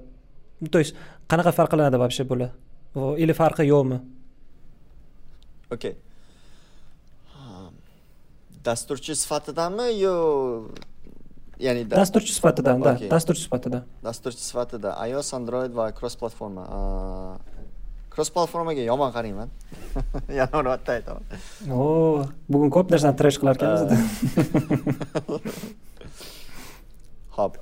То 0.72 0.80
есть 0.80 0.96
qanaqa 1.30 1.52
farqlanadi 1.52 1.98
вообще 1.98 2.24
bular 2.24 2.52
или 3.18 3.34
farqi 3.34 3.68
yo'qmi? 3.68 4.00
Okey 5.72 5.96
dasturchi 8.66 9.16
sifatidami 9.16 10.02
yo 10.02 10.14
ya'ni 11.60 11.90
dasturchi 11.90 12.34
sifatidan 12.34 12.82
да 12.82 12.98
dasturchi 13.10 13.42
sifatida. 13.46 13.84
Dasturchi 14.04 14.44
sifatida. 14.50 14.90
ios 15.08 15.34
android 15.34 15.72
va 15.72 15.92
cross 15.92 16.16
platforma. 16.22 16.64
Cross 18.10 18.30
platformaga 18.36 18.82
yomon 18.92 19.12
qarayman 19.16 19.50
yana 20.40 20.56
uni 20.60 20.70
bitta 20.74 20.92
aytaman. 20.98 21.24
O 21.72 21.74
bugun 22.50 22.70
ko'p 22.76 22.88
narsani 22.94 23.18
trash 23.22 23.38
qilar 23.42 23.56
ekanmiz 23.60 23.82
ho'p 27.38 27.54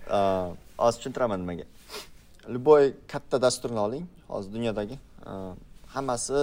hozir 0.78 0.98
tushuntiraman 1.00 1.40
nimaga 1.44 1.66
любой 2.56 2.84
katta 3.08 3.42
dasturni 3.46 3.80
oling 3.88 4.06
hozir 4.28 4.52
dunyodagi 4.56 4.98
hammasi 5.96 6.40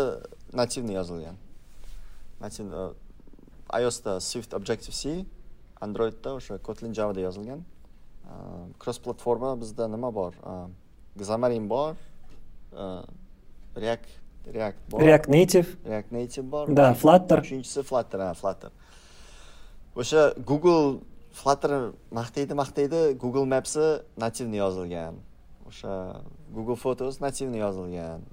nativniy 0.61 0.97
yozilgan 1.01 1.37
iOSda 3.81 4.21
Swift 4.21 4.55
Objective 4.55 4.95
C, 4.95 5.25
Androidda 5.81 6.31
o'sha 6.35 6.59
Kotlin 6.59 6.93
Javada 6.93 7.21
yozilgan. 7.21 7.61
Cross 8.79 8.99
platforma 9.05 9.61
bizda 9.61 9.85
nima 9.89 10.15
bor? 10.15 10.33
Xamarin 11.19 11.69
bor, 11.69 11.95
React 13.77 14.09
React 14.55 14.91
bor. 14.91 15.01
React 15.01 15.29
Native. 15.29 15.69
React 15.87 16.13
Native 16.13 16.51
bor. 16.51 16.77
Da, 16.77 16.95
Flutter. 16.95 17.39
Uchinchisi 17.39 17.83
Flutter, 17.83 18.21
ha, 18.21 18.35
Flutter. 18.35 18.71
O'sha 19.97 20.35
Google 20.47 21.01
Flutter 21.33 21.93
maqtaydi, 22.11 22.55
maqtaydi, 22.59 23.01
Google 23.19 23.47
Maps'i 23.47 24.03
nativni 24.19 24.59
yozilgan. 24.59 25.21
O'sha 25.69 26.23
Google 26.53 26.77
Photos 26.77 27.21
nativni 27.21 27.61
yozilgan. 27.63 28.25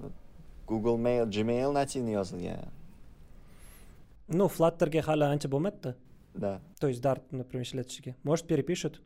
Google 0.68 0.98
Mail, 0.98 1.26
Gmail 1.30 1.74
nativni 1.74 2.18
yozilgan. 2.18 2.74
Ну, 4.28 4.50
Flutterga 4.50 5.06
hali 5.08 5.24
ancha 5.24 5.50
bo'lmadida. 5.50 5.96
Да. 6.34 6.60
То 6.80 6.88
есть 6.88 7.02
Dart, 7.02 7.32
например, 7.32 7.66
ishlatishiga. 7.66 8.16
Может, 8.24 8.48
перепишут? 8.48 9.02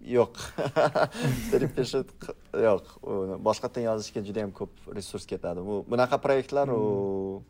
Yo'q. 0.00 0.36
перепишут 1.50 2.12
yo'q. 2.52 2.84
Boshqatdan 3.40 3.88
yozishga 3.88 4.20
juda 4.20 4.44
ham 4.44 4.52
ko'p 4.52 4.70
resurs 4.94 5.26
ketadi. 5.26 5.64
Bu 5.64 5.84
bunaqa 5.88 6.20
proyektlar 6.20 6.68
u 6.68 7.42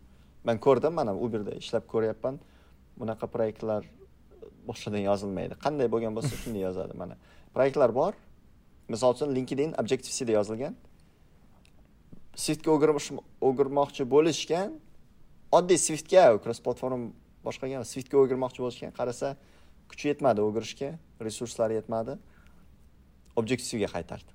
men 0.45 0.59
ko'rdim, 0.59 0.95
mana 0.95 1.15
Uberda 1.15 1.51
ishlab 1.59 1.87
ko'ryapman. 1.87 2.39
bunaqa 2.99 3.27
proyektlar 3.27 3.87
boshqadan 4.69 5.03
yozilmaydi. 5.11 5.55
Qanday 5.65 5.89
bo'lgan 5.95 6.13
bo'lsa 6.17 6.35
shunday 6.43 6.63
yozadi 6.69 6.97
mana. 6.97 7.17
Proyektlar 7.55 7.95
bor. 7.95 8.13
Misol 8.89 9.15
uchun 9.17 9.35
linkedin 9.37 9.75
objective 9.81 10.15
cda 10.19 10.33
yozilgan. 10.39 10.75
Swiftga 12.45 12.71
o'girmoqchi 13.49 14.05
bo'lishgan 14.15 14.75
oddiy 15.59 15.79
swiftga 15.87 16.25
cross 16.45 16.61
platform 16.67 17.13
boshqaga 17.47 17.85
swiftga 17.93 18.17
o'girmoqchi 18.23 18.61
bo'lishgan 18.65 18.93
qarasa 18.99 19.37
kuchi 19.91 20.09
yetmadi 20.13 20.41
o'girishga 20.47 20.91
resurslari 21.27 21.81
yetmadi. 21.81 22.19
Objective 23.41 23.89
qaytardi. 23.95 24.31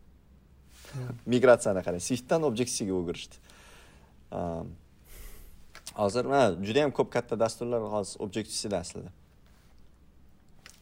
Migratsiyani 1.33 1.81
qarang 1.85 2.03
swiftdan 2.09 2.41
objective 2.49 2.93
o'girishdi. 2.99 3.35
Ehm, 4.31 4.67
hozir 6.01 6.25
mana 6.25 6.65
juda 6.67 6.79
yam 6.85 6.91
ko'p 6.91 7.09
katta 7.15 7.39
dasturlar 7.39 7.81
hozir 7.95 8.19
objective 8.25 8.77
aslida. 8.77 9.11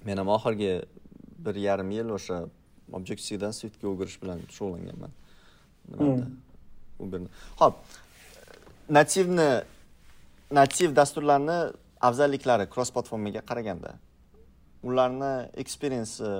Men 0.07 0.17
ham 0.21 0.29
oxirgi 0.37 0.73
bir 1.45 1.55
yarim 1.67 1.91
yil 1.97 2.09
o'sha 2.17 2.37
objectivedan 2.97 3.53
swiftga 3.59 3.87
o'girish 3.91 4.17
bilan 4.21 4.39
shug'ullanganman. 4.55 5.11
Nimada? 5.91 7.25
Ho'p 7.61 7.75
nativni 8.97 9.49
nativ 10.59 10.95
dasturlarni 10.99 11.57
afzalliklari 12.07 12.69
cross 12.73 12.91
platformaga 12.95 13.41
qaraganda 13.49 13.91
ularni 14.89 15.33
eksperiensi 15.63 16.31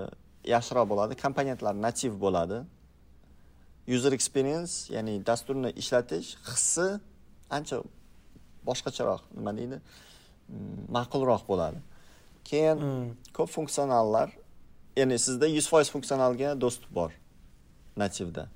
yaxshiroq 0.54 0.88
bo'ladi 0.92 1.20
komponentlar 1.26 1.74
nativ 1.88 2.14
bo'ladi. 2.26 2.64
User 3.96 4.12
experience 4.20 4.74
ya'ni 4.96 5.14
dasturni 5.30 5.70
ishlatish 5.82 6.30
hissi 6.50 6.88
ancha 7.58 7.78
boshqacharoq 8.70 9.22
nima 9.38 9.52
deydi? 9.60 9.78
Mm, 10.48 10.82
ma'qulroq 10.96 11.44
bo'ladi 11.52 11.80
keyin 12.50 12.78
hmm. 12.80 13.08
ko'p 13.36 13.50
funksionallar 13.52 14.32
ya'ni 14.98 15.20
sizda 15.20 15.48
yuz 15.48 15.68
foiz 15.72 15.92
funksionalga 15.94 16.56
dostуп 16.62 16.92
bor 17.00 17.12
nativda 18.04 18.48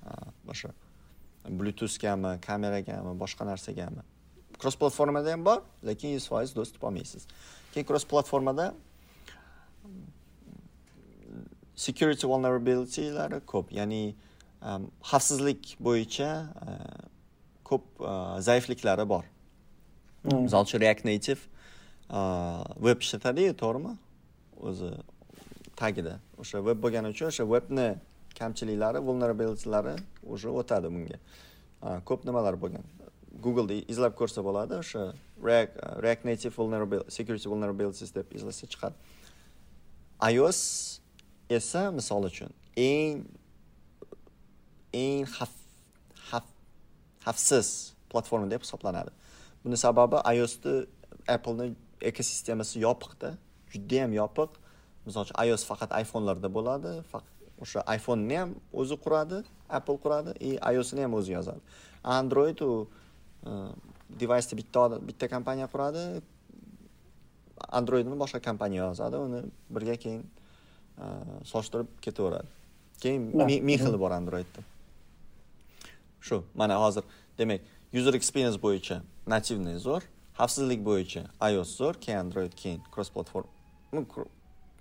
o'sha 0.54 0.72
bluetoothgami 1.60 2.38
kameragami 2.48 3.14
boshqa 3.24 3.46
narsagami 3.52 4.06
cross 4.62 4.78
platformada 4.84 5.36
ham 5.36 5.46
bor 5.46 5.60
lekin 5.90 6.16
yuz 6.18 6.28
foiz 6.32 6.56
dostуп 6.56 6.84
olmaysiz 6.90 7.28
keyin 7.74 7.88
cross 7.92 8.06
platformada 8.14 8.72
security 11.76 12.28
vulnerabilitylari 12.34 13.42
ko'p 13.54 13.72
ya'ni 13.80 14.04
um, 14.62 14.92
xavfsizlik 15.12 15.76
bo'yicha 15.88 16.32
uh, 16.68 17.02
ko'p 17.64 17.84
uh, 18.00 18.40
zaifliklari 18.48 19.08
bor 19.14 19.26
hmm. 20.24 20.46
misol 20.46 20.68
uchun 20.68 20.86
react 20.86 21.06
native 21.06 21.51
veb 22.12 22.98
uh, 22.98 23.02
ishlatadiyu 23.02 23.54
to'g'rimi? 23.64 23.96
O'zi 24.60 24.92
tagida. 25.80 26.20
O'sha 26.42 26.60
veb 26.66 26.82
bo'lgani 26.84 27.14
uchun 27.14 27.32
o'sha 27.32 27.46
webni 27.54 27.96
kamchiliklari 28.40 29.00
vulnerabilitylari 29.08 29.96
уже 30.24 30.50
o'tadi 30.50 30.88
bunga. 30.96 31.18
Ko'p 32.06 32.26
nimalar 32.26 32.56
bo'lgan. 32.64 32.84
Googleda 33.44 33.76
izlab 33.94 34.14
ko'rsa 34.20 34.44
bo'ladi 34.44 34.74
o'sha 34.84 35.14
react, 35.44 35.78
react 36.04 36.26
native 36.26 36.54
vulnerability 36.58 37.12
security 37.18 37.48
vulnerabilities 37.50 38.12
deb 38.16 38.28
izlasa 38.38 38.68
chiqadi. 38.68 38.96
ios 40.30 41.00
esa 41.50 41.92
misol 41.92 42.26
uchun 42.30 42.52
eng 42.78 43.26
eng 44.94 45.26
xavf 45.26 45.56
xavf 46.30 46.50
xavfsiz 47.26 47.68
platforma 48.12 48.50
deb 48.50 48.62
hisoblanadi. 48.62 49.12
Buni 49.64 49.78
sababi 49.78 50.18
iosni 50.36 50.86
appleni 51.28 51.76
ekosistemasi 52.10 52.82
yopiqda 52.86 53.36
judayam 53.74 54.14
yopiq. 54.22 54.58
Misol 55.06 55.26
uchun 55.26 55.38
ios 55.48 55.64
faqat 55.66 55.94
iphonelarda 56.04 56.50
bo'ladi 56.58 56.92
o'sha 57.62 57.82
iphoneni 57.98 58.38
ham 58.42 58.52
o'zi 58.82 58.98
quradi 59.06 59.44
apple 59.70 59.98
quradi 60.04 60.32
и 60.40 60.52
iosini 60.74 61.02
ham 61.06 61.14
o'zi 61.20 61.32
yozadi. 61.38 61.62
Android 62.04 62.60
u 62.62 62.88
e, 63.46 63.52
device'ni 64.22 64.58
bitta 64.62 64.84
bitta 65.10 65.30
kompaniya 65.34 65.68
quradi 65.74 66.04
androidni 67.80 68.18
boshqa 68.24 68.42
kompaniya 68.50 68.88
yozadi 68.90 69.18
uni 69.26 69.42
birga 69.76 69.96
keyin 70.04 70.24
e, 71.04 71.06
solishtirib 71.52 71.90
ketaveradi. 72.06 72.50
Keyin 73.02 73.22
ming 73.68 73.80
xili 73.86 74.00
bor 74.04 74.12
androidda. 74.12 74.66
Shu 76.22 76.44
mana 76.56 76.78
hozir 76.84 77.04
demak 77.38 77.62
user 77.94 78.14
experience 78.14 78.58
bo'yicha 78.66 79.02
nativniy 79.28 79.78
zo'r 79.88 80.04
xavfsizlik 80.42 80.82
bo'yicha 80.90 81.24
ios 81.52 81.76
zo'r 81.80 81.96
keyin 82.04 82.20
android 82.26 82.54
keyin 82.62 82.82
cross 82.94 83.10
platform 83.14 83.48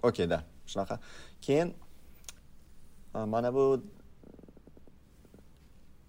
okeyda 0.02 0.38
shunaqa. 0.66 0.98
Keyin 1.42 1.74
e, 3.14 3.18
mana 3.34 3.54
bu 3.54 3.82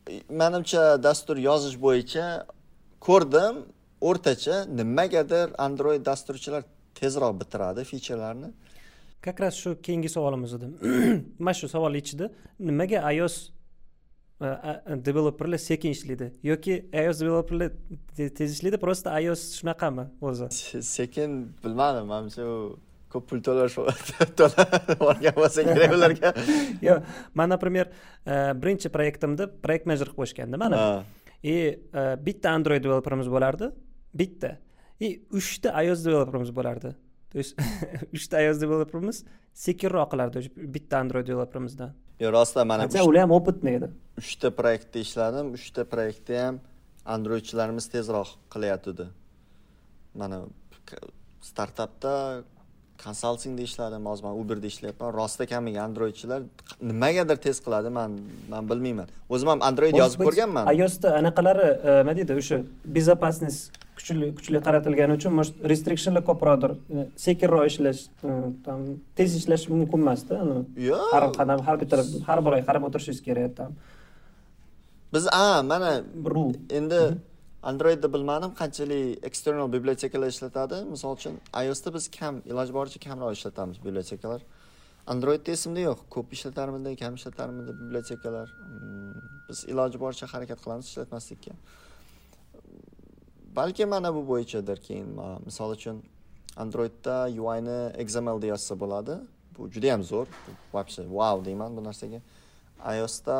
e, 0.09 0.21
manimcha 0.29 1.03
dastur 1.03 1.37
yozish 1.37 1.77
bo'yicha 1.85 2.25
ko'rdim. 3.07 3.55
O'rtacha 4.09 4.65
nimagadir 4.65 5.47
android 5.57 6.05
dasturchilar 6.05 6.63
tezroq 6.95 7.33
bitiradi 7.41 7.83
fichalarni 7.91 8.49
как 9.21 9.39
раз 9.39 9.53
shu 9.53 9.81
keyingi 9.81 10.09
savolimiz 10.09 10.53
edi. 10.53 10.65
Mana 11.39 11.53
shu 11.53 11.67
savol 11.69 11.95
ichida 11.95 12.29
nimaga 12.59 13.11
ios 13.11 13.51
developerlar 15.08 15.58
sekin 15.58 15.91
ishlaydi 15.97 16.32
yoki 16.43 16.77
ios 17.04 17.19
developerlar 17.21 17.71
tez 18.17 18.47
ishlaydi 18.56 18.77
просто 18.77 19.19
ios 19.21 19.43
shunaqami 19.60 20.08
o'zi 20.21 20.47
sekin 20.82 21.36
bilmadim 21.63 22.08
manimcha 22.13 22.45
u 22.45 22.56
ko'p 23.12 23.27
pul 23.30 23.41
to'lash 23.45 23.75
to'lab 24.39 25.04
olgan 25.10 25.36
bo'lsa 25.38 25.65
kerak 25.67 25.95
ularga. 25.97 26.34
Yo'q 26.88 27.13
man 27.36 27.51
например 27.54 27.91
birinchi 28.63 28.91
proyektimda 28.93 29.49
proyekt 29.65 29.88
menejer 29.89 30.12
qilib 30.12 30.19
qo'yishganda 30.21 30.60
mani 30.63 30.82
и 31.43 31.56
bitta 32.25 32.56
android 32.58 32.84
developerimiz 32.86 33.30
bo'lardi 33.36 33.71
bitta. 34.23 34.58
И 35.01 35.21
uchta 35.34 35.73
ios 35.84 36.06
developerimiz 36.06 36.51
bo'lardi 36.58 36.93
то 37.32 37.38
есть 37.41 37.56
uchta 38.15 38.41
ios 38.46 38.58
developerimiz 38.63 39.24
sekinroq 39.65 40.10
qilardi 40.13 40.46
bitta 40.76 41.00
android 41.04 41.28
developerimizdan 41.32 41.91
yo'q 42.24 42.32
rostdan 42.38 42.67
mana 42.72 42.88
ular 43.10 43.24
ham 43.26 43.34
опытный 43.39 43.74
edi 43.80 43.91
uchta 44.24 44.54
proyektda 44.60 45.00
ishladim 45.06 45.54
uchta 45.58 45.88
proyektda 45.94 46.46
ham 46.46 46.62
androidchilarimiz 47.15 47.86
tezroq 47.96 48.30
qilayotgandi 48.54 49.08
mana 50.22 50.38
startapda 51.41 52.44
konsaltingda 53.04 53.62
ishladim 53.62 54.06
hozir 54.06 54.24
man 54.24 54.36
uberda 54.41 54.67
ishlayapman. 54.67 55.13
Rostda 55.13 55.46
kamiga 55.46 55.84
androidchilar 55.88 56.41
nimagadir 56.82 57.38
tez 57.46 57.62
qiladi 57.65 57.89
man 57.98 58.20
man 58.50 58.70
bilmayman. 58.70 59.08
O'zim 59.30 59.50
ham 59.54 59.62
android 59.70 59.98
yozib 60.02 60.24
ko'rganman. 60.28 60.70
iosda 60.82 61.15
anaqalari 61.22 61.67
e, 61.72 61.96
nima 62.02 62.15
deydi 62.20 62.38
o'sha 62.41 62.62
безопасность 62.98 63.80
kuchli 64.01 64.33
kuchli 64.37 64.59
qaratilgani 64.67 65.13
uchun 65.19 65.37
restrictionlar 65.71 66.23
ko'proqdir. 66.29 66.71
E, 66.97 67.07
sekinroq 67.25 67.65
ishlash 67.71 68.01
e, 68.23 68.29
там 68.65 68.79
tez 69.15 69.35
ishlash 69.39 69.67
mumkin 69.69 69.99
emasda 70.05 70.39
yo'q 70.89 71.09
har 71.13 71.23
qadam 71.39 71.59
har 71.67 71.75
bitta 71.81 72.03
har 72.27 72.39
bir 72.45 72.57
oy 72.57 72.63
qarab 72.69 72.87
o'tirishingiz 72.87 73.21
kerak 73.27 73.55
там. 73.59 73.75
Biz 75.13 75.27
a 75.31 75.63
mana 75.63 75.91
endi 76.79 77.01
androidda 77.63 78.13
bilmadim 78.13 78.51
qanchalik 78.61 79.25
external 79.29 79.67
bibliotekalar 79.75 80.29
ishlatadi. 80.35 80.77
Misol 80.93 81.15
uchun 81.19 81.37
iosda 81.65 81.93
biz 81.97 82.07
kam 82.19 82.41
iloji 82.51 82.73
boricha 82.79 82.99
kamroq 83.07 83.31
ishlatamiz 83.37 83.77
bibliotekalar. 83.85 84.41
Androidda 85.13 85.51
esimda 85.57 85.81
yo'q 85.89 85.99
ko'p 86.15 86.33
ishlatarmidi 86.37 86.95
kam 87.03 87.13
ishlatarmidi 87.19 87.71
bibliotekalar. 87.81 88.47
Hmm, 88.65 89.13
biz 89.49 89.63
iloji 89.73 89.97
boricha 90.04 90.25
harakat 90.33 90.60
qilamiz 90.63 90.85
ishlatmaslikka 90.91 91.54
balki 93.56 93.85
mana 93.85 94.10
bu 94.15 94.21
bo'yichadir 94.31 94.77
keyin 94.87 95.08
misol 95.45 95.71
uchun 95.77 96.04
androidda 96.63 97.15
uini 97.47 97.79
xmlda 98.08 98.45
yozsa 98.54 98.73
bo'ladi. 98.83 99.13
Bu 99.56 99.62
juda 99.73 99.87
yam 99.93 100.02
zo'r 100.12 100.27
вообще 100.73 101.02
vau 101.17 101.37
deyman 101.45 101.77
bu 101.77 101.81
narsaga. 101.83 102.19
iosda 102.81 103.37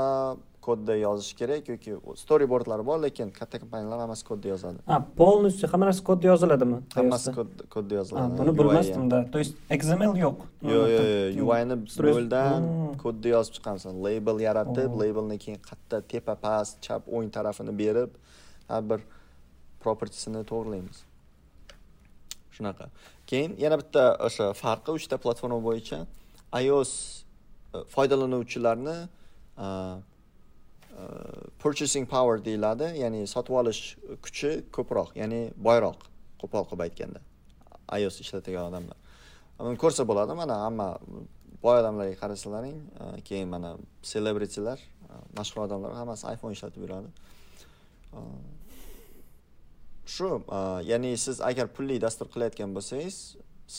kodda 0.62 0.96
yozish 0.96 1.34
kerak 1.34 1.70
yoki 1.70 1.96
storyboardlar 2.16 2.86
bor 2.86 2.98
lekin 3.02 3.30
katta 3.40 3.60
kompaniyalar 3.60 4.00
hammasi 4.00 4.26
kodda 4.26 4.48
yozadi. 4.48 4.78
A 4.88 5.00
полностью 5.18 5.70
hamma 5.72 5.86
narsa 5.90 6.04
kodda 6.04 6.28
yoziladimi? 6.28 6.78
Hammasi 6.94 7.32
kodda 7.70 7.96
yoziladi. 7.96 8.38
Buni 8.38 8.58
bilmasdimda 8.60 9.32
то 9.32 9.40
есть 9.40 9.56
xml 9.70 10.14
yo'q 10.26 10.38
yo'q 10.74 10.86
yo'q 10.96 11.08
yo'q 11.40 11.50
uyni 11.54 11.76
noldan 12.08 12.62
kodda 13.04 13.28
yozib 13.36 13.54
chiqamiz. 13.58 13.86
Label 14.06 14.38
yaratib 14.48 14.90
labelni 15.02 15.38
keyin 15.44 15.60
qayerda 15.68 15.98
tepa 16.12 16.36
past 16.46 16.74
chap 16.86 17.02
o'ng 17.16 17.30
tarafini 17.38 17.74
berib 17.82 18.12
har 18.70 18.82
bir 18.90 19.00
propertisini 19.86 20.44
to'g'irlaymiz. 20.52 21.04
Shunaqa. 22.56 22.90
Keyin 23.28 23.56
yana 23.64 23.78
bitta 23.82 24.04
o'sha 24.28 24.52
farqi 24.62 24.92
uchta 25.00 25.18
platforma 25.24 25.60
bo'yicha 25.68 26.00
ios 26.66 26.92
e, 27.76 27.84
foydalanuvchilarni 27.96 28.98
e, 29.66 29.66
e, 29.66 31.04
purchasing 31.64 32.06
power 32.16 32.38
deyiladi 32.48 32.92
ya'ni 33.04 33.22
sotib 33.34 33.58
olish 33.62 33.82
kuchi 34.26 34.52
ko'proq 34.78 35.16
ya'ni 35.22 35.42
boyroq 35.68 36.08
qo'pol 36.42 36.68
qilib 36.70 36.86
aytganda 36.88 37.22
ios 38.00 38.20
ishlatadigan 38.24 38.72
odamlar. 38.72 38.98
Buni 39.60 39.78
ko'rsa 39.84 40.08
bo'ladi 40.12 40.38
mana 40.42 40.56
hamma 40.66 40.88
boy 41.64 41.76
odamlarga 41.82 42.16
qarasalaring 42.24 42.78
keyin 43.28 43.50
mana 43.56 43.76
selebritilar 44.14 44.80
mashhur 45.38 45.68
odamlar 45.68 45.92
hammasi 46.02 46.28
iphone 46.34 46.58
ishlatib 46.58 46.82
yuradi. 46.86 47.10
Shu 50.16 50.30
ya'ni 50.92 51.18
siz 51.26 51.42
agar 51.50 51.68
pulli 51.76 51.96
dastur 52.06 52.28
qilayotgan 52.34 52.70
bo'lsangiz 52.78 53.18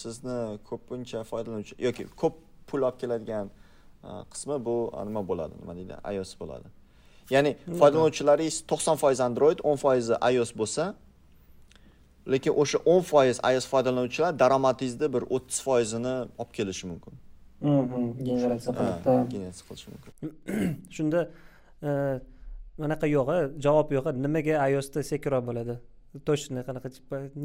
sizni 0.00 0.38
ko'pincha 0.68 1.20
foydalanuvchi 1.30 1.74
yoki 1.86 2.04
ko'p 2.22 2.34
pul 2.68 2.80
olib 2.88 2.98
keladigan 3.02 3.50
qismi 4.32 4.56
bu 4.66 4.76
nima 5.08 5.22
bo'ladi? 5.30 5.54
Nima 5.62 5.74
deydi? 5.78 5.94
ios 6.14 6.32
bo'ladi. 6.40 6.68
Ya'ni 7.34 7.52
foydalanuvchilaringiz 7.80 8.56
to'qson 8.70 8.96
foiz 9.02 9.20
android 9.28 9.58
o'n 9.68 9.78
foizi 9.84 10.14
ios 10.32 10.52
bo'lsa 10.60 10.84
lekin 12.34 12.52
o'sha 12.62 12.78
o'n 12.92 13.02
foiz 13.12 13.36
ios 13.52 13.66
foydalanuvchilar 13.72 14.32
daromadingizni 14.42 15.12
bir 15.14 15.22
o'ttiz 15.36 15.58
foizini 15.66 16.14
olib 16.42 16.52
kelishi 16.58 16.90
mumkin. 16.92 17.14
Generatsiya 18.28 18.72
qilibdi 18.78 19.16
generatsiya 19.34 19.64
qilishi 19.68 19.88
mumkin. 19.92 20.12
Shunda 20.96 21.20
anaqa 22.88 23.06
yo'g'i 23.16 23.38
javob 23.64 23.88
yo'g'i 23.98 24.12
nimaga 24.26 24.68
iosda 24.74 25.00
sekinroq 25.12 25.44
bo'ladi 25.50 25.74
точно 26.20 26.60
qanaqa 26.68 26.88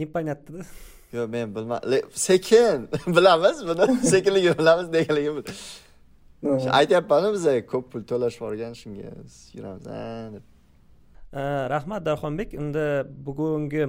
непонятно 0.01 0.65
yo'q 1.13 1.27
men 1.35 1.55
bilmadim 1.55 2.09
sekin 2.27 2.87
bilamiz 3.17 3.57
buni 3.69 3.85
sekinligini 4.13 4.57
bilamiz 4.61 4.87
negaligini 4.97 5.41
aytyapmanu 6.79 7.27
biza 7.35 7.51
ko'p 7.71 7.85
pul 7.91 8.01
to'lashib 8.11 8.41
yuborgan 8.41 8.73
shunga 8.81 9.09
yuramiz 9.57 9.83
deb 10.35 10.43
rahmat 11.73 12.01
darxonbek 12.09 12.49
unda 12.63 12.83
bugungi 13.27 13.83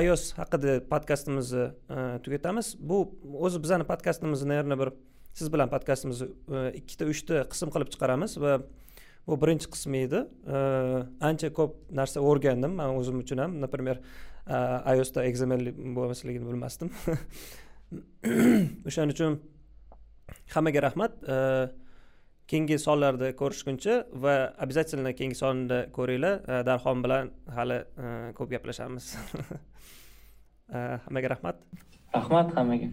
ios 0.00 0.32
haqida 0.32 0.80
podkastimizni 0.92 1.64
tugatamiz. 2.24 2.76
Bu 2.80 2.98
o'zi 3.46 3.62
bizani 3.64 3.84
podkastimizni 3.84 4.48
наверное 4.48 4.78
bir 4.78 4.88
siz 5.34 5.52
bilan 5.52 5.68
podkastimizni 5.74 6.26
ikkita 6.80 7.04
uchta 7.12 7.44
qism 7.52 7.68
qilib 7.74 7.88
chiqaramiz 7.92 8.40
va 8.40 8.52
bu 9.26 9.38
birinchi 9.42 9.70
qismi 9.70 10.04
edi. 10.06 10.20
Ancha 11.20 11.52
ko'p 11.58 11.76
narsa 12.00 12.20
o'rgandim. 12.20 12.76
Man 12.80 12.96
o'zim 12.98 13.22
uchun 13.22 13.38
ham 13.44 13.60
например 13.60 14.00
e, 14.46 14.56
iosda 14.96 15.24
xml 15.30 15.70
bo'lmasligini 15.96 16.46
bilmasdim. 16.50 16.90
O'shaning 18.88 19.14
uchun 19.16 19.38
hammaga 20.54 20.82
rahmat. 20.88 21.12
Keyingi 22.52 22.76
sonlarda 22.82 23.30
ko'rishguncha 23.38 23.94
va 24.24 24.34
обязательно 24.64 25.14
keyingi 25.18 25.38
sonda 25.38 25.86
ko'ringlar. 25.98 26.64
Darxon 26.68 27.04
bilan 27.04 27.30
hali 27.58 27.78
e, 27.82 28.10
ko'p 28.38 28.50
gaplashamiz. 28.56 29.14
Hammaga 30.72 31.28
rahmat. 31.34 31.56
Rahmat 32.14 32.54
hammaga. 32.56 32.88